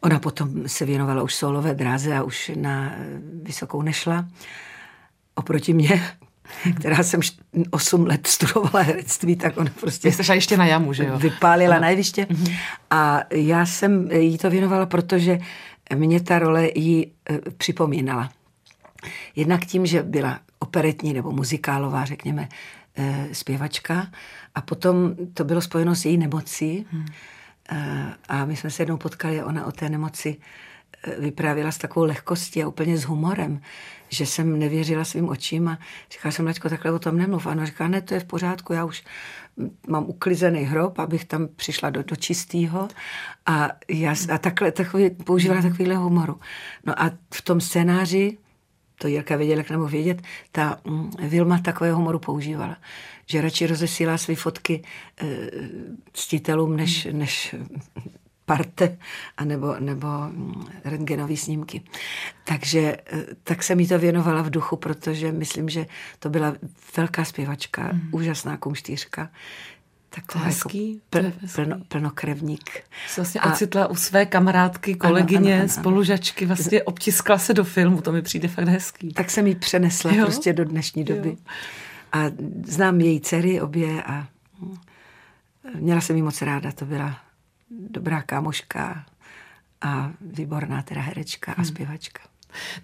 Ona 0.00 0.18
potom 0.18 0.68
se 0.68 0.84
věnovala 0.84 1.22
už 1.22 1.34
solové 1.34 1.74
dráze 1.74 2.16
a 2.16 2.22
už 2.22 2.50
na 2.56 2.92
eh, 2.92 3.06
vysokou 3.42 3.82
nešla 3.82 4.24
oproti 5.38 5.72
mě, 5.72 6.02
která 6.80 7.02
jsem 7.02 7.20
8 7.70 8.06
let 8.06 8.26
studovala 8.26 8.84
herectví, 8.84 9.36
tak 9.36 9.56
ona 9.56 9.70
prostě... 9.80 10.12
Jste 10.12 10.34
ještě 10.34 10.56
na 10.56 10.66
jamu, 10.66 10.92
že 10.92 11.04
jo? 11.04 11.18
Vypálila 11.18 11.74
ano. 11.74 11.82
na 11.82 11.88
jeviště. 11.88 12.26
Mhm. 12.30 12.46
A 12.90 13.20
já 13.30 13.66
jsem 13.66 14.10
jí 14.10 14.38
to 14.38 14.50
věnovala, 14.50 14.86
protože 14.86 15.38
mě 15.94 16.20
ta 16.20 16.38
role 16.38 16.70
jí 16.74 17.12
e, 17.30 17.50
připomínala. 17.50 18.30
Jednak 19.36 19.64
tím, 19.64 19.86
že 19.86 20.02
byla 20.02 20.40
operetní 20.58 21.12
nebo 21.12 21.32
muzikálová, 21.32 22.04
řekněme, 22.04 22.48
e, 22.96 23.28
zpěvačka 23.32 24.06
a 24.54 24.60
potom 24.60 25.16
to 25.34 25.44
bylo 25.44 25.60
spojeno 25.60 25.94
s 25.94 26.04
její 26.04 26.18
nemocí 26.18 26.86
hmm. 26.90 27.06
a 28.28 28.44
my 28.44 28.56
jsme 28.56 28.70
se 28.70 28.82
jednou 28.82 28.96
potkali 28.96 29.40
a 29.40 29.46
ona 29.46 29.66
o 29.66 29.72
té 29.72 29.88
nemoci 29.88 30.36
vyprávěla 31.18 31.72
s 31.72 31.78
takovou 31.78 32.06
lehkostí 32.06 32.62
a 32.62 32.68
úplně 32.68 32.98
s 32.98 33.04
humorem, 33.04 33.60
že 34.08 34.26
jsem 34.26 34.58
nevěřila 34.58 35.04
svým 35.04 35.28
očím 35.28 35.68
a 35.68 35.78
říkala 36.12 36.32
jsem, 36.32 36.46
Laďko, 36.46 36.68
takhle 36.68 36.92
o 36.92 36.98
tom 36.98 37.18
nemluv. 37.18 37.46
A 37.46 37.50
ona 37.50 37.66
říká, 37.66 37.88
ne, 37.88 38.02
to 38.02 38.14
je 38.14 38.20
v 38.20 38.24
pořádku, 38.24 38.72
já 38.72 38.84
už 38.84 39.04
mám 39.88 40.04
uklizený 40.04 40.60
hrob, 40.60 40.98
abych 40.98 41.24
tam 41.24 41.48
přišla 41.56 41.90
do, 41.90 42.02
do 42.02 42.16
čistého 42.16 42.88
a, 43.46 43.68
já, 43.88 44.14
a 44.32 44.38
takhle, 44.38 44.72
takový, 44.72 45.10
používala 45.10 45.62
takovýhle 45.62 45.96
humoru. 45.96 46.40
No 46.86 47.02
a 47.02 47.10
v 47.34 47.42
tom 47.42 47.60
scénáři, 47.60 48.38
to 48.98 49.08
Jirka 49.08 49.36
věděla, 49.36 49.58
jak 49.58 49.70
nemohl 49.70 49.90
vědět, 49.90 50.22
ta 50.52 50.80
mm, 50.84 51.10
Vilma 51.18 51.58
takového 51.58 51.96
humoru 51.96 52.18
používala. 52.18 52.76
Že 53.26 53.40
radši 53.40 53.66
rozesílá 53.66 54.18
své 54.18 54.34
fotky 54.34 54.82
e, 55.22 55.26
ctitelům, 56.12 56.76
než, 56.76 57.08
než 57.12 57.54
parte 58.48 58.98
a 59.36 59.44
nebo, 59.44 59.76
nebo 59.78 60.06
mm, 60.08 60.66
rentgenové 60.84 61.36
snímky. 61.36 61.82
Takže 62.44 62.96
eh, 63.12 63.24
tak 63.44 63.62
jsem 63.62 63.80
jí 63.80 63.88
to 63.88 63.98
věnovala 63.98 64.42
v 64.42 64.50
duchu, 64.50 64.76
protože 64.76 65.32
myslím, 65.32 65.68
že 65.68 65.86
to 66.18 66.30
byla 66.30 66.54
velká 66.96 67.24
zpěvačka, 67.24 67.90
mm. 67.92 68.08
úžasná 68.12 68.56
kumštýřka. 68.56 69.30
Taková 70.10 70.44
to 70.44 70.46
hezký, 70.46 70.90
jako 70.92 71.32
pl, 71.32 71.48
plno, 71.54 71.76
plnokrevník. 71.88 72.70
Jsi 73.08 73.20
vlastně 73.20 73.40
a, 73.40 73.52
ocitla 73.52 73.86
u 73.86 73.96
své 73.96 74.26
kamarádky, 74.26 74.94
kolegyně, 74.94 75.38
ano, 75.38 75.62
ano, 75.62 75.72
ano, 75.72 75.82
spolužačky, 75.82 76.46
vlastně 76.46 76.82
obtiskla 76.82 77.38
se 77.38 77.54
do 77.54 77.64
filmu, 77.64 78.00
to 78.00 78.12
mi 78.12 78.22
přijde 78.22 78.48
fakt 78.48 78.68
hezký. 78.68 79.12
Tak 79.12 79.30
jsem 79.30 79.46
ji 79.46 79.54
přenesla 79.54 80.12
jo? 80.12 80.24
prostě 80.24 80.52
do 80.52 80.64
dnešní 80.64 81.04
doby. 81.04 81.28
Jo. 81.28 81.36
A 82.12 82.24
znám 82.66 83.00
její 83.00 83.20
dcery 83.20 83.60
obě 83.60 84.02
a 84.02 84.26
mm, 84.60 84.76
měla 85.74 86.00
jsem 86.00 86.16
ji 86.16 86.22
moc 86.22 86.42
ráda, 86.42 86.72
to 86.72 86.84
byla 86.84 87.27
dobrá 87.70 88.22
kámoška 88.22 89.04
a 89.80 90.10
výborná 90.20 90.82
teda 90.82 91.00
herečka 91.00 91.52
a 91.52 91.56
hmm. 91.56 91.64
zpěvačka. 91.64 92.22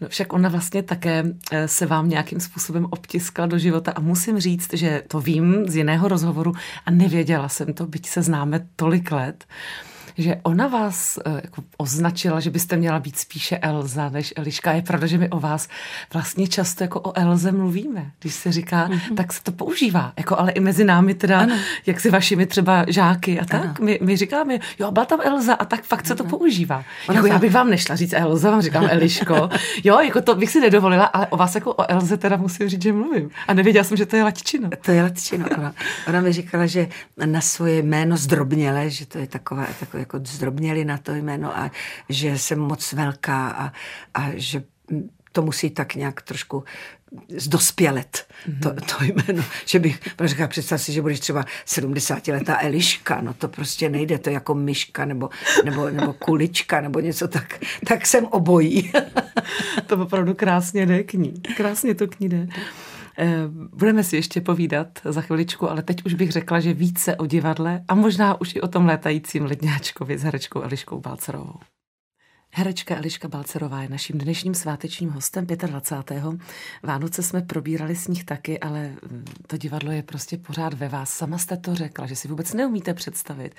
No 0.01 0.09
však 0.09 0.33
ona 0.33 0.49
vlastně 0.49 0.83
také 0.83 1.25
eh, 1.53 1.69
se 1.69 1.87
vám 1.87 2.09
nějakým 2.09 2.41
způsobem 2.41 2.87
obtiskla 2.91 3.47
do 3.47 3.59
života 3.59 3.93
a 3.93 4.01
musím 4.01 4.41
říct, 4.41 4.73
že 4.73 5.03
to 5.09 5.21
vím 5.21 5.69
z 5.69 5.77
jiného 5.77 6.09
rozhovoru 6.09 6.53
a 6.87 6.91
nevěděla 6.91 7.49
jsem 7.49 7.75
to, 7.75 7.87
byť 7.87 8.09
se 8.09 8.23
známe 8.23 8.69
tolik 8.77 9.13
let, 9.13 9.45
že 10.19 10.37
ona 10.43 10.69
vás 10.69 11.19
eh, 11.25 11.41
jako 11.45 11.63
označila, 11.77 12.41
že 12.41 12.51
byste 12.51 12.77
měla 12.77 12.99
být 12.99 13.19
spíše 13.19 13.59
Elza 13.59 14.09
než 14.09 14.33
Eliška. 14.37 14.73
Je 14.73 14.83
pravda, 14.83 15.07
že 15.07 15.19
my 15.19 15.29
o 15.29 15.41
vás 15.41 15.69
vlastně 16.13 16.49
často 16.49 16.85
jako 16.85 17.01
o 17.01 17.19
Elze 17.19 17.53
mluvíme. 17.53 18.11
Když 18.21 18.35
se 18.35 18.53
říká, 18.53 18.89
mm-hmm. 18.89 19.15
tak 19.15 19.33
se 19.33 19.43
to 19.43 19.53
používá. 19.53 20.13
Jako 20.17 20.39
ale 20.39 20.53
i 20.53 20.61
mezi 20.61 20.85
námi 20.85 21.15
teda, 21.15 21.41
ano. 21.41 21.57
jak 21.87 22.01
si 22.01 22.11
vašimi 22.11 22.47
třeba 22.47 22.85
žáky 22.89 23.41
a 23.41 23.45
tak. 23.45 23.81
My, 23.81 23.99
my 24.03 24.17
říkáme, 24.17 24.59
jo, 24.79 24.91
byla 24.91 25.05
tam 25.05 25.21
Elza 25.25 25.55
a 25.55 25.65
tak 25.65 25.85
fakt 25.85 26.07
se 26.07 26.15
to 26.15 26.25
používá. 26.25 26.85
Ona 27.09 27.17
jako 27.17 27.27
já 27.27 27.39
bych 27.39 27.53
vám 27.53 27.71
nešla 27.71 27.97
říct 27.97 28.13
Elza, 28.13 28.51
vám 28.51 28.63
říkám 28.63 28.87
Eliško. 28.91 29.49
jo, 29.85 30.01
jako 30.01 30.21
to 30.21 30.35
bych 30.35 30.51
si 30.51 30.61
nedovolila, 30.61 31.05
ale 31.05 31.27
o 31.27 31.37
vás 31.37 31.55
jako 31.55 31.75
o 31.75 31.91
Elze 31.91 32.17
teda 32.17 32.37
musím 32.37 32.69
říct, 32.69 32.83
že 32.83 32.93
mluvím. 32.93 33.31
A 33.49 33.55
nevěděla 33.55 33.85
jsem, 33.85 33.97
že 33.97 34.07
to 34.07 34.17
je 34.17 34.25
latčino. 34.25 34.71
To 34.81 34.91
je 34.91 35.03
latčino, 35.03 35.47
ona, 35.59 35.75
ona 36.09 36.21
mi 36.21 36.33
říkala, 36.33 36.67
že 36.67 36.89
na 37.27 37.41
svoje 37.41 37.83
jméno 37.83 38.17
zdrobněle, 38.17 38.91
že 38.91 39.07
to 39.07 39.19
je 39.19 39.27
taková, 39.27 39.67
takové 39.81 40.04
jako 40.05 40.21
zdrobněli 40.27 40.85
na 40.85 40.99
to 40.99 41.15
jméno 41.15 41.59
a 41.59 41.71
že 42.09 42.39
jsem 42.39 42.59
moc 42.59 42.93
velká 42.93 43.49
a, 43.49 43.73
a 44.15 44.31
že 44.35 44.63
to 45.33 45.43
musí 45.43 45.71
tak 45.71 45.95
nějak 45.95 46.23
trošku 46.23 46.65
zdospělet, 47.37 48.27
mm-hmm. 48.49 48.61
to, 48.63 48.75
to 48.75 49.05
jméno, 49.05 49.45
že 49.67 49.79
bych 49.79 50.01
říkala, 50.25 50.49
představ 50.49 50.81
si, 50.81 50.93
že 50.93 51.03
budeš 51.03 51.21
třeba 51.21 51.45
70 51.65 52.29
letá 52.29 52.59
Eliška, 52.61 53.21
no 53.21 53.35
to 53.35 53.49
prostě 53.49 53.89
nejde, 53.89 54.19
to 54.19 54.31
je 54.31 54.35
jako 54.35 54.55
myška 54.55 55.05
nebo, 55.05 55.31
nebo, 55.65 55.91
nebo 55.91 56.13
kulička 56.13 56.81
nebo 56.81 57.01
něco 57.01 57.29
tak, 57.29 57.65
tak 57.87 58.07
jsem 58.07 58.27
obojí. 58.27 58.93
to 59.87 59.97
opravdu 59.97 60.35
krásně 60.35 60.87
jde 60.87 61.03
k 61.03 61.13
ní, 61.13 61.33
krásně 61.57 61.95
to 61.95 62.07
k 62.07 62.21
ní 62.21 62.29
jde. 62.29 62.49
Eh, 63.19 63.49
budeme 63.73 64.05
si 64.05 64.17
ještě 64.17 64.41
povídat 64.41 64.99
za 65.05 65.21
chviličku, 65.21 65.71
ale 65.71 65.83
teď 65.83 66.07
už 66.07 66.15
bych 66.15 66.33
řekla, 66.33 66.61
že 66.61 66.75
více 66.75 67.17
o 67.17 67.27
divadle 67.27 67.85
a 67.89 67.95
možná 67.95 68.41
už 68.41 68.55
i 68.55 68.61
o 68.61 68.69
tom 68.69 68.87
létajícím 68.87 69.45
ledňáčkovi 69.45 70.19
s 70.19 70.23
herečkou 70.23 70.63
Eliškou 70.63 71.01
Balcerovou. 71.01 71.61
Herečka 72.57 72.97
Eliška 72.97 73.29
Balcerová 73.29 73.83
je 73.83 73.89
naším 73.89 74.19
dnešním 74.19 74.55
svátečním 74.55 75.11
hostem 75.11 75.47
25. 75.47 76.23
Vánoce 76.83 77.23
jsme 77.23 77.43
probírali 77.43 77.97
s 77.97 78.09
nich 78.09 78.25
taky, 78.25 78.61
ale 78.61 78.89
mm, 78.89 79.25
to 79.47 79.57
divadlo 79.57 79.93
je 79.93 80.03
prostě 80.03 80.37
pořád 80.37 80.75
ve 80.75 80.89
vás. 80.89 81.11
Sama 81.11 81.39
jste 81.39 81.57
to 81.57 81.75
řekla, 81.75 82.07
že 82.07 82.17
si 82.17 82.29
vůbec 82.29 82.55
neumíte 82.55 82.95
představit, 82.95 83.55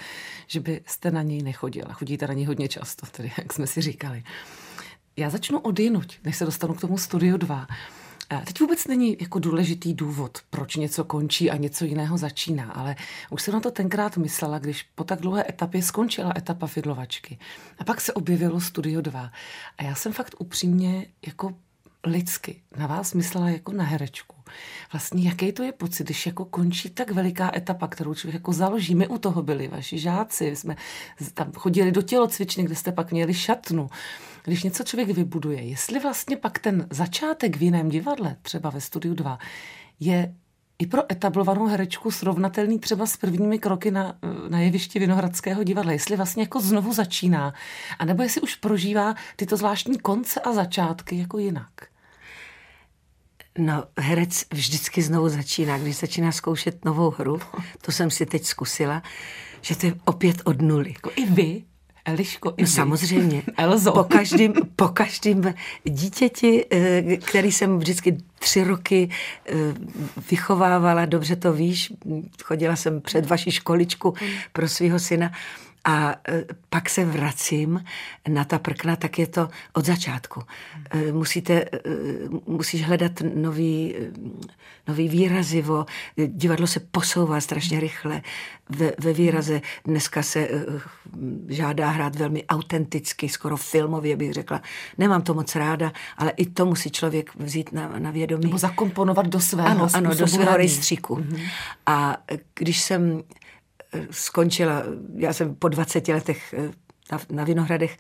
že 0.47 0.59
byste 0.59 1.11
na 1.11 1.21
něj 1.21 1.41
nechodila. 1.41 1.93
Chodíte 1.93 2.27
na 2.27 2.33
něj 2.33 2.45
hodně 2.45 2.67
často, 2.67 3.05
tedy 3.11 3.31
jak 3.37 3.53
jsme 3.53 3.67
si 3.67 3.81
říkali. 3.81 4.23
Já 5.17 5.29
začnu 5.29 5.59
odjinuť, 5.59 6.19
než 6.23 6.35
se 6.35 6.45
dostanu 6.45 6.73
k 6.73 6.81
tomu 6.81 6.97
studiu 6.97 7.37
2. 7.37 7.67
Teď 8.45 8.59
vůbec 8.59 8.87
není 8.87 9.17
jako 9.21 9.39
důležitý 9.39 9.93
důvod, 9.93 10.37
proč 10.49 10.75
něco 10.75 11.03
končí 11.03 11.51
a 11.51 11.55
něco 11.55 11.85
jiného 11.85 12.17
začíná, 12.17 12.71
ale 12.71 12.95
už 13.29 13.41
jsem 13.41 13.53
na 13.53 13.59
to 13.59 13.71
tenkrát 13.71 14.17
myslela, 14.17 14.59
když 14.59 14.83
po 14.83 15.03
tak 15.03 15.21
dlouhé 15.21 15.45
etapě 15.49 15.83
skončila 15.83 16.33
etapa 16.37 16.67
fidlovačky. 16.67 17.37
A 17.79 17.83
pak 17.83 18.01
se 18.01 18.13
objevilo 18.13 18.61
Studio 18.61 19.01
2. 19.01 19.31
A 19.77 19.83
já 19.83 19.95
jsem 19.95 20.13
fakt 20.13 20.35
upřímně 20.39 21.05
jako 21.25 21.53
lidsky 22.05 22.61
na 22.77 22.87
vás 22.87 23.13
myslela 23.13 23.49
jako 23.49 23.71
na 23.71 23.83
herečku. 23.83 24.35
Vlastně 24.93 25.27
jaký 25.27 25.51
to 25.51 25.63
je 25.63 25.71
pocit, 25.71 26.03
když 26.03 26.25
jako 26.25 26.45
končí 26.45 26.89
tak 26.89 27.11
veliká 27.11 27.51
etapa, 27.55 27.87
kterou 27.87 28.13
člověk 28.13 28.33
jako 28.33 28.53
založí. 28.53 28.95
My 28.95 29.07
u 29.07 29.17
toho 29.17 29.43
byli, 29.43 29.67
vaši 29.67 29.99
žáci, 29.99 30.55
jsme 30.55 30.75
tam 31.33 31.51
chodili 31.51 31.91
do 31.91 32.01
tělocvičny, 32.01 32.63
kde 32.63 32.75
jste 32.75 32.91
pak 32.91 33.11
měli 33.11 33.33
šatnu 33.33 33.89
když 34.45 34.63
něco 34.63 34.83
člověk 34.83 35.09
vybuduje, 35.09 35.61
jestli 35.61 35.99
vlastně 35.99 36.37
pak 36.37 36.59
ten 36.59 36.87
začátek 36.89 37.57
v 37.57 37.61
jiném 37.61 37.89
divadle, 37.89 38.35
třeba 38.41 38.69
ve 38.69 38.81
studiu 38.81 39.13
2, 39.13 39.39
je 39.99 40.35
i 40.79 40.85
pro 40.85 41.11
etablovanou 41.11 41.65
herečku 41.65 42.11
srovnatelný 42.11 42.79
třeba 42.79 43.05
s 43.05 43.17
prvními 43.17 43.59
kroky 43.59 43.91
na, 43.91 44.17
na 44.49 44.59
jevišti 44.59 44.99
Vinohradského 44.99 45.63
divadla, 45.63 45.91
jestli 45.91 46.15
vlastně 46.15 46.43
jako 46.43 46.59
znovu 46.59 46.93
začíná, 46.93 47.53
anebo 47.99 48.23
jestli 48.23 48.41
už 48.41 48.55
prožívá 48.55 49.15
tyto 49.35 49.57
zvláštní 49.57 49.99
konce 49.99 50.39
a 50.39 50.53
začátky 50.53 51.17
jako 51.17 51.37
jinak. 51.37 51.71
No, 53.57 53.83
herec 53.97 54.45
vždycky 54.53 55.01
znovu 55.01 55.29
začíná, 55.29 55.77
když 55.77 55.95
začíná 55.95 56.31
zkoušet 56.31 56.85
novou 56.85 57.13
hru, 57.17 57.39
to 57.81 57.91
jsem 57.91 58.11
si 58.11 58.25
teď 58.25 58.45
zkusila, 58.45 59.03
že 59.61 59.75
to 59.75 59.85
je 59.85 59.93
opět 60.05 60.41
od 60.43 60.61
nuly. 60.61 60.89
Jako 60.89 61.11
i 61.15 61.25
vy? 61.25 61.63
Eliško, 62.05 62.53
no, 62.57 62.67
samozřejmě. 62.67 63.43
Elzo. 63.57 63.91
Po 63.91 64.03
každým, 64.03 64.53
po 64.75 64.87
každým 64.87 65.53
dítěti, 65.83 66.65
eh, 66.71 67.17
který 67.17 67.51
jsem 67.51 67.79
vždycky 67.79 68.17
tři 68.39 68.63
roky 68.63 69.09
eh, 69.45 69.53
vychovávala, 70.31 71.05
dobře 71.05 71.35
to 71.35 71.53
víš, 71.53 71.93
chodila 72.43 72.75
jsem 72.75 73.01
před 73.01 73.25
vaši 73.25 73.51
školičku 73.51 74.13
pro 74.53 74.67
svého 74.67 74.99
syna, 74.99 75.31
a 75.85 76.15
e, 76.29 76.45
pak 76.69 76.89
se 76.89 77.05
vracím 77.05 77.83
na 78.27 78.43
ta 78.43 78.59
prkna, 78.59 78.95
tak 78.95 79.19
je 79.19 79.27
to 79.27 79.49
od 79.73 79.85
začátku. 79.85 80.43
E, 80.89 81.11
musíte, 81.11 81.53
e, 81.53 81.69
musíš 82.47 82.85
hledat 82.85 83.11
nový, 83.35 83.95
nový 84.87 85.09
výrazivo. 85.09 85.85
Divadlo 86.27 86.67
se 86.67 86.79
posouvá 86.79 87.41
strašně 87.41 87.79
rychle 87.79 88.21
ve, 88.69 88.91
ve 88.97 89.13
výraze. 89.13 89.61
Dneska 89.85 90.23
se 90.23 90.49
žádá 91.47 91.89
hrát 91.89 92.15
velmi 92.15 92.45
autenticky, 92.45 93.29
skoro 93.29 93.57
filmově 93.57 94.15
bych 94.15 94.33
řekla. 94.33 94.61
Nemám 94.97 95.21
to 95.21 95.33
moc 95.33 95.55
ráda, 95.55 95.91
ale 96.17 96.31
i 96.31 96.45
to 96.45 96.65
musí 96.65 96.91
člověk 96.91 97.35
vzít 97.35 97.71
na, 97.71 97.99
na 97.99 98.11
vědomí. 98.11 98.45
Nebo 98.45 98.57
zakomponovat 98.57 99.27
do 99.27 99.39
svého 99.39 99.67
Ano, 99.67 99.87
ano 99.93 100.15
do 100.15 100.27
svého 100.27 100.57
rejstříku. 100.57 101.15
Mm-hmm. 101.15 101.49
A 101.85 102.17
když 102.55 102.81
jsem 102.81 103.23
skončila, 104.11 104.83
já 105.15 105.33
jsem 105.33 105.55
po 105.55 105.67
20 105.67 106.07
letech 106.07 106.53
eh, 106.53 106.71
na, 107.11 107.19
na 107.29 107.43
Vinohradech 107.43 107.97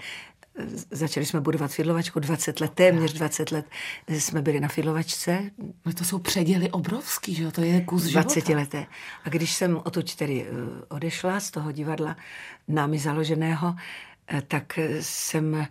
eh, 0.59 0.65
Začali 0.91 1.25
jsme 1.25 1.41
budovat 1.41 1.71
fidlovačku 1.71 2.19
20 2.19 2.59
let, 2.59 2.71
téměř 2.75 3.13
20 3.13 3.51
let 3.51 3.65
jsme 4.07 4.41
byli 4.41 4.59
na 4.59 4.67
fidlovačce. 4.67 5.51
No 5.85 5.93
to 5.93 6.03
jsou 6.03 6.19
předěly 6.19 6.71
obrovský, 6.71 7.35
že 7.35 7.43
jo? 7.43 7.51
To 7.51 7.61
je 7.61 7.81
kus 7.81 8.03
20 8.03 8.45
života. 8.45 8.59
leté. 8.59 8.85
A 9.23 9.29
když 9.29 9.53
jsem 9.53 9.81
otuď 9.83 10.15
tedy 10.15 10.45
eh, 10.45 10.85
odešla 10.87 11.39
z 11.39 11.51
toho 11.51 11.71
divadla 11.71 12.17
námi 12.67 12.99
založeného, 12.99 13.75
tak 14.47 14.79
jsem 14.99 15.67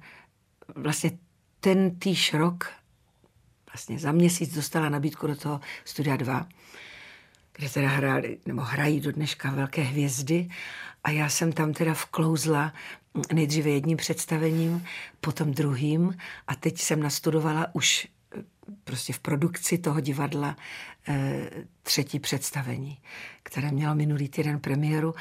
vlastně 0.75 1.11
ten 1.61 1.99
týž 1.99 2.35
rok, 2.35 2.71
vlastně 3.73 3.99
za 3.99 4.13
měsíc 4.13 4.55
dostala 4.55 4.89
nabídku 4.89 5.27
do 5.27 5.37
toho 5.37 5.61
Studia 5.85 6.17
2 6.17 6.49
kde 7.57 7.69
teda 7.69 7.89
hráli, 7.89 8.39
nebo 8.47 8.63
hrají 8.63 9.01
do 9.01 9.13
dneška 9.13 9.51
velké 9.51 9.83
hvězdy 9.83 10.49
a 11.05 11.11
já 11.11 11.29
jsem 11.29 11.53
tam 11.53 11.73
teda 11.73 11.95
vklouzla 11.95 12.73
nejdříve 13.33 13.71
jedním 13.71 13.97
představením, 13.97 14.87
potom 15.21 15.51
druhým 15.51 16.17
a 16.47 16.55
teď 16.55 16.79
jsem 16.79 17.03
nastudovala 17.03 17.67
už 17.73 18.09
eh, 18.37 18.43
prostě 18.85 19.13
v 19.13 19.19
produkci 19.19 19.79
toho 19.79 20.01
divadla 20.01 20.57
e, 21.09 21.51
třetí 21.83 22.19
představení, 22.21 22.99
které 23.43 23.71
mělo 23.71 23.95
minulý 23.95 24.29
týden 24.29 24.61
premiéru 24.61 25.15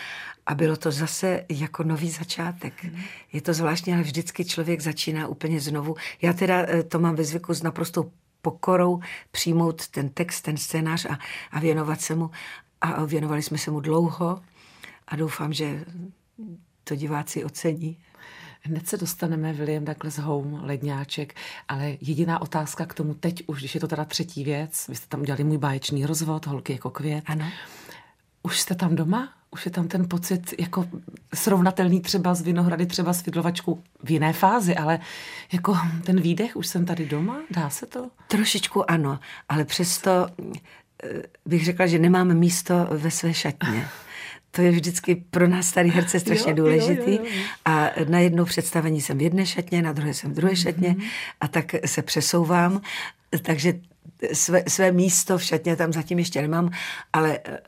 a 0.45 0.55
bylo 0.55 0.75
to 0.77 0.91
zase 0.91 1.45
jako 1.49 1.83
nový 1.83 2.09
začátek. 2.09 2.83
Mm. 2.83 3.01
Je 3.33 3.41
to 3.41 3.53
zvláštní, 3.53 3.93
ale 3.93 4.01
vždycky 4.01 4.45
člověk 4.45 4.81
začíná 4.81 5.27
úplně 5.27 5.59
znovu. 5.59 5.95
Já 6.21 6.33
teda 6.33 6.69
e, 6.69 6.83
to 6.83 6.99
mám 6.99 7.15
ve 7.15 7.23
zvyku 7.23 7.53
s 7.53 7.63
naprostou 7.63 8.11
pokorou 8.43 8.99
přijmout 9.31 9.87
ten 9.87 10.09
text, 10.09 10.41
ten 10.41 10.57
scénář 10.57 11.05
a, 11.05 11.19
a 11.51 11.59
věnovat 11.59 12.01
se 12.01 12.15
mu. 12.15 12.31
A 12.81 13.05
věnovali 13.05 13.41
jsme 13.41 13.57
se 13.57 13.71
mu 13.71 13.79
dlouho 13.79 14.41
a 15.07 15.15
doufám, 15.15 15.53
že 15.53 15.85
to 16.83 16.95
diváci 16.95 17.43
ocení. 17.43 17.97
Hned 18.61 18.87
se 18.87 18.97
dostaneme, 18.97 19.53
William 19.53 19.85
Douglas 19.85 20.17
Home, 20.17 20.59
ledňáček, 20.63 21.35
ale 21.67 21.97
jediná 22.01 22.41
otázka 22.41 22.85
k 22.85 22.93
tomu 22.93 23.13
teď 23.13 23.43
už, 23.47 23.59
když 23.59 23.75
je 23.75 23.81
to 23.81 23.87
teda 23.87 24.05
třetí 24.05 24.43
věc, 24.43 24.87
vy 24.87 24.95
jste 24.95 25.07
tam 25.07 25.21
udělali 25.21 25.43
můj 25.43 25.57
báječný 25.57 26.05
rozvod, 26.05 26.47
holky 26.47 26.73
jako 26.73 26.89
květ. 26.89 27.23
Ano. 27.27 27.45
Už 28.43 28.59
jste 28.59 28.75
tam 28.75 28.95
doma? 28.95 29.33
Už 29.53 29.65
je 29.65 29.71
tam 29.71 29.87
ten 29.87 30.09
pocit 30.09 30.53
jako 30.59 30.85
srovnatelný 31.33 32.01
třeba 32.01 32.35
s 32.35 32.41
Vinohrady, 32.41 32.85
třeba 32.85 33.13
s 33.13 33.21
Fidlovačkou 33.21 33.81
v 34.03 34.11
jiné 34.11 34.33
fázi, 34.33 34.75
ale 34.75 34.99
jako 35.53 35.77
ten 36.03 36.21
výdech, 36.21 36.55
už 36.55 36.67
jsem 36.67 36.85
tady 36.85 37.05
doma, 37.05 37.41
dá 37.51 37.69
se 37.69 37.85
to? 37.85 38.09
Trošičku 38.27 38.91
ano, 38.91 39.19
ale 39.49 39.65
přesto 39.65 40.27
eh, 41.03 41.07
bych 41.45 41.65
řekla, 41.65 41.87
že 41.87 41.99
nemám 41.99 42.33
místo 42.33 42.87
ve 42.91 43.11
své 43.11 43.33
šatně. 43.33 43.87
To 44.51 44.61
je 44.61 44.71
vždycky 44.71 45.15
pro 45.15 45.47
nás 45.47 45.67
starý 45.67 45.89
herce 45.89 46.19
strašně 46.25 46.51
jo, 46.51 46.55
důležitý. 46.55 47.11
Jo, 47.11 47.19
jo, 47.23 47.31
jo. 47.37 47.43
A 47.65 47.89
na 48.09 48.19
jednou 48.19 48.45
představení 48.45 49.01
jsem 49.01 49.17
v 49.17 49.21
jedné 49.21 49.45
šatně, 49.45 49.81
na 49.81 49.93
druhé 49.93 50.13
jsem 50.13 50.31
v 50.31 50.35
druhé 50.35 50.55
šatně 50.55 50.89
mm-hmm. 50.89 51.09
a 51.41 51.47
tak 51.47 51.65
se 51.85 52.01
přesouvám. 52.01 52.81
Takže 53.41 53.73
své, 54.33 54.63
své 54.67 54.91
místo 54.91 55.37
v 55.37 55.43
šatně 55.43 55.75
tam 55.75 55.93
zatím 55.93 56.19
ještě 56.19 56.41
nemám, 56.41 56.69
ale 57.13 57.39
eh, 57.45 57.59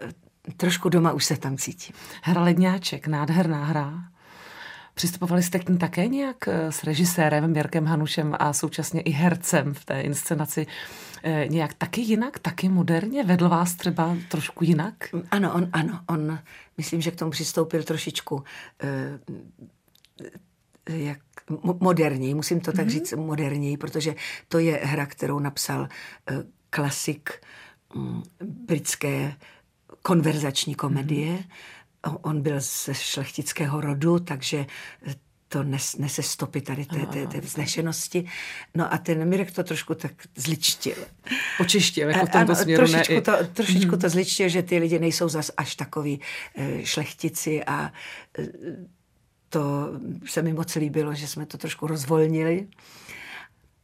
trošku 0.57 0.89
doma 0.89 1.13
už 1.13 1.25
se 1.25 1.37
tam 1.37 1.57
cítím. 1.57 1.95
Hra 2.23 2.41
Ledňáček, 2.41 3.07
nádherná 3.07 3.65
hra. 3.65 3.93
Přistupovali 4.93 5.43
jste 5.43 5.59
k 5.59 5.69
ní 5.69 5.77
také 5.77 6.07
nějak 6.07 6.47
eh, 6.47 6.71
s 6.71 6.83
režisérem 6.83 7.55
Jirkem 7.55 7.85
Hanušem 7.85 8.35
a 8.39 8.53
současně 8.53 9.01
i 9.01 9.11
hercem 9.11 9.73
v 9.73 9.85
té 9.85 10.01
inscenaci 10.01 10.67
eh, 11.23 11.47
nějak 11.49 11.73
taky 11.73 12.01
jinak, 12.01 12.39
taky 12.39 12.69
moderně? 12.69 13.23
Vedl 13.23 13.49
vás 13.49 13.75
třeba 13.75 14.17
trošku 14.29 14.63
jinak? 14.63 14.93
Ano, 15.31 15.53
on, 15.53 15.69
ano, 15.73 15.99
on 16.09 16.39
myslím, 16.77 17.01
že 17.01 17.11
k 17.11 17.15
tomu 17.15 17.31
přistoupil 17.31 17.83
trošičku 17.83 18.43
eh, 18.83 19.19
jak 20.89 21.19
moderněji, 21.79 22.33
musím 22.33 22.59
to 22.59 22.71
tak 22.71 22.85
mm-hmm. 22.85 22.89
říct 22.89 23.13
moderněji, 23.13 23.77
protože 23.77 24.15
to 24.47 24.59
je 24.59 24.79
hra, 24.83 25.05
kterou 25.05 25.39
napsal 25.39 25.87
klasik 26.69 27.29
mm, 27.95 28.23
britské 28.43 29.33
konverzační 30.01 30.75
komedie. 30.75 31.33
Mm-hmm. 31.33 32.17
On 32.21 32.41
byl 32.41 32.55
ze 32.59 32.93
šlechtického 32.93 33.81
rodu, 33.81 34.19
takže 34.19 34.65
to 35.47 35.63
nes, 35.63 35.95
nese 35.97 36.23
stopy 36.23 36.61
tady 36.61 36.85
té, 36.85 37.05
té, 37.05 37.27
té 37.27 37.41
vznešenosti. 37.41 38.25
No 38.75 38.93
a 38.93 38.97
ten 38.97 39.29
Mirek 39.29 39.51
to 39.51 39.63
trošku 39.63 39.95
tak 39.95 40.11
zličtil. 40.35 40.95
Počeštil, 41.57 42.09
jako 42.09 42.25
v 42.25 42.29
tomto 42.29 42.51
ano, 42.51 42.55
směru 42.55 42.87
trošičku, 42.87 43.13
ne, 43.13 43.21
to, 43.21 43.31
trošičku 43.53 43.91
mm. 43.91 44.01
to 44.01 44.09
zličtil, 44.09 44.49
že 44.49 44.63
ty 44.63 44.77
lidi 44.77 44.99
nejsou 44.99 45.29
zas 45.29 45.51
až 45.57 45.75
takový 45.75 46.21
e, 46.55 46.85
šlechtici 46.85 47.63
a 47.63 47.91
e, 48.39 48.47
to 49.49 49.91
se 50.25 50.41
mi 50.41 50.53
moc 50.53 50.75
líbilo, 50.75 51.15
že 51.15 51.27
jsme 51.27 51.45
to 51.45 51.57
trošku 51.57 51.87
rozvolnili. 51.87 52.67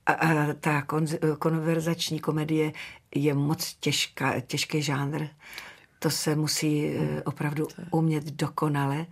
A, 0.05 0.13
a 0.13 0.53
ta 0.53 0.81
kon, 0.81 1.05
konverzační 1.39 2.19
komedie 2.19 2.73
je 3.15 3.33
moc 3.33 3.75
těžká, 3.79 4.39
těžký 4.39 4.81
žánr 4.81 5.27
to 6.03 6.09
se 6.09 6.35
musí 6.35 6.87
eh, 6.87 6.99
hmm. 6.99 7.21
opravdu 7.25 7.67
umět 7.91 8.23
dokonale. 8.23 9.05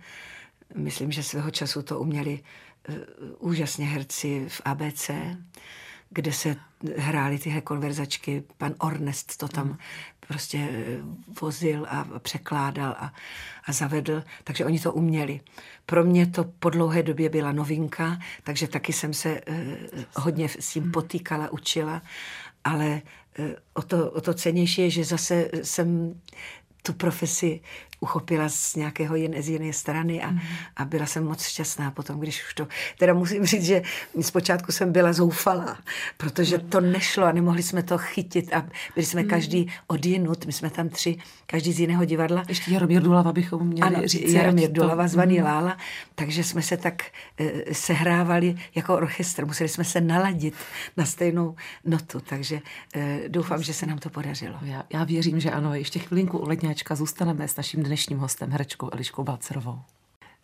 Myslím, 0.74 1.12
že 1.12 1.22
svého 1.22 1.50
času 1.50 1.82
to 1.82 1.98
uměli 1.98 2.40
eh, 2.88 2.94
úžasně 3.38 3.86
herci 3.86 4.46
v 4.48 4.60
ABC, 4.64 5.10
kde 6.10 6.32
se 6.32 6.56
hrály 6.96 7.38
tyhle 7.38 7.60
konverzačky. 7.60 8.42
Pan 8.58 8.74
Ornest 8.78 9.36
to 9.36 9.48
tam 9.48 9.66
hmm. 9.66 9.76
prostě 10.20 10.58
eh, 10.58 10.98
vozil 11.40 11.86
a 11.88 12.06
překládal 12.18 12.96
a, 12.98 13.12
a 13.64 13.72
zavedl, 13.72 14.24
takže 14.44 14.64
oni 14.64 14.80
to 14.80 14.92
uměli. 14.92 15.40
Pro 15.86 16.04
mě 16.04 16.26
to 16.26 16.44
po 16.44 16.70
dlouhé 16.70 17.02
době 17.02 17.28
byla 17.28 17.52
novinka, 17.52 18.18
takže 18.42 18.68
taky 18.68 18.92
jsem 18.92 19.14
se 19.14 19.40
hodně 20.16 20.48
s 20.48 20.72
tím 20.72 20.82
hmm. 20.82 20.92
potýkala, 20.92 21.52
učila, 21.52 22.02
ale 22.64 23.02
o 23.74 23.82
to, 23.82 24.10
o 24.10 24.20
to 24.20 24.34
cenější 24.34 24.82
je, 24.82 24.90
že 24.90 25.04
zase 25.04 25.50
jsem 25.62 26.20
tu 26.82 26.94
profesi 26.96 27.60
uchopila 28.00 28.48
z 28.48 28.76
nějakého 28.76 29.16
jiné, 29.16 29.42
z 29.42 29.48
jiné 29.48 29.72
strany 29.72 30.22
a, 30.22 30.30
mm. 30.30 30.40
a 30.76 30.84
byla 30.84 31.06
jsem 31.06 31.24
moc 31.24 31.42
šťastná 31.42 31.90
potom, 31.90 32.20
když 32.20 32.44
už 32.46 32.54
to, 32.54 32.68
teda 32.98 33.14
musím 33.14 33.46
říct, 33.46 33.64
že 33.64 33.82
zpočátku 34.20 34.72
jsem 34.72 34.92
byla 34.92 35.12
zoufalá, 35.12 35.78
protože 36.16 36.58
to 36.58 36.80
nešlo 36.80 37.24
a 37.24 37.32
nemohli 37.32 37.62
jsme 37.62 37.82
to 37.82 37.98
chytit 37.98 38.52
a 38.52 38.66
byli 38.94 39.06
jsme 39.06 39.22
mm. 39.22 39.28
každý 39.28 39.72
odjinut, 39.86 40.46
my 40.46 40.52
jsme 40.52 40.70
tam 40.70 40.88
tři, 40.88 41.16
každý 41.46 41.72
z 41.72 41.80
jiného 41.80 42.04
divadla. 42.04 42.44
Ještě 42.48 42.70
Jaromír 42.70 43.02
Dulava 43.02 43.32
bychom 43.32 43.66
měli 43.66 43.96
ano, 43.96 44.08
říct. 44.08 44.32
Jaromír 44.32 44.72
Dulava, 44.72 45.08
zvaný 45.08 45.38
mm. 45.38 45.44
Lála, 45.44 45.76
takže 46.14 46.44
jsme 46.44 46.62
se 46.62 46.76
tak 46.76 47.02
e, 47.38 47.74
sehrávali 47.74 48.56
jako 48.74 48.94
orchestr, 48.94 49.46
museli 49.46 49.68
jsme 49.68 49.84
se 49.84 50.00
naladit 50.00 50.54
na 50.96 51.04
stejnou 51.04 51.56
notu, 51.84 52.20
takže 52.20 52.60
e, 52.94 53.20
doufám, 53.28 53.62
že 53.62 53.74
se 53.74 53.86
nám 53.86 53.98
to 53.98 54.10
podařilo. 54.10 54.54
Já, 54.62 54.84
já 54.92 55.04
věřím, 55.04 55.40
že 55.40 55.50
ano, 55.50 55.74
ještě 55.74 55.98
chvilinku 55.98 56.38
u 56.38 56.48
Ledňáčka 56.48 56.94
zůstaneme 56.94 57.48
s 57.48 57.56
naším 57.56 57.82
dnešním 57.90 58.18
hostem, 58.18 58.50
herečkou 58.50 58.90
Eliškou 58.92 59.24
Balcerovou. 59.24 59.82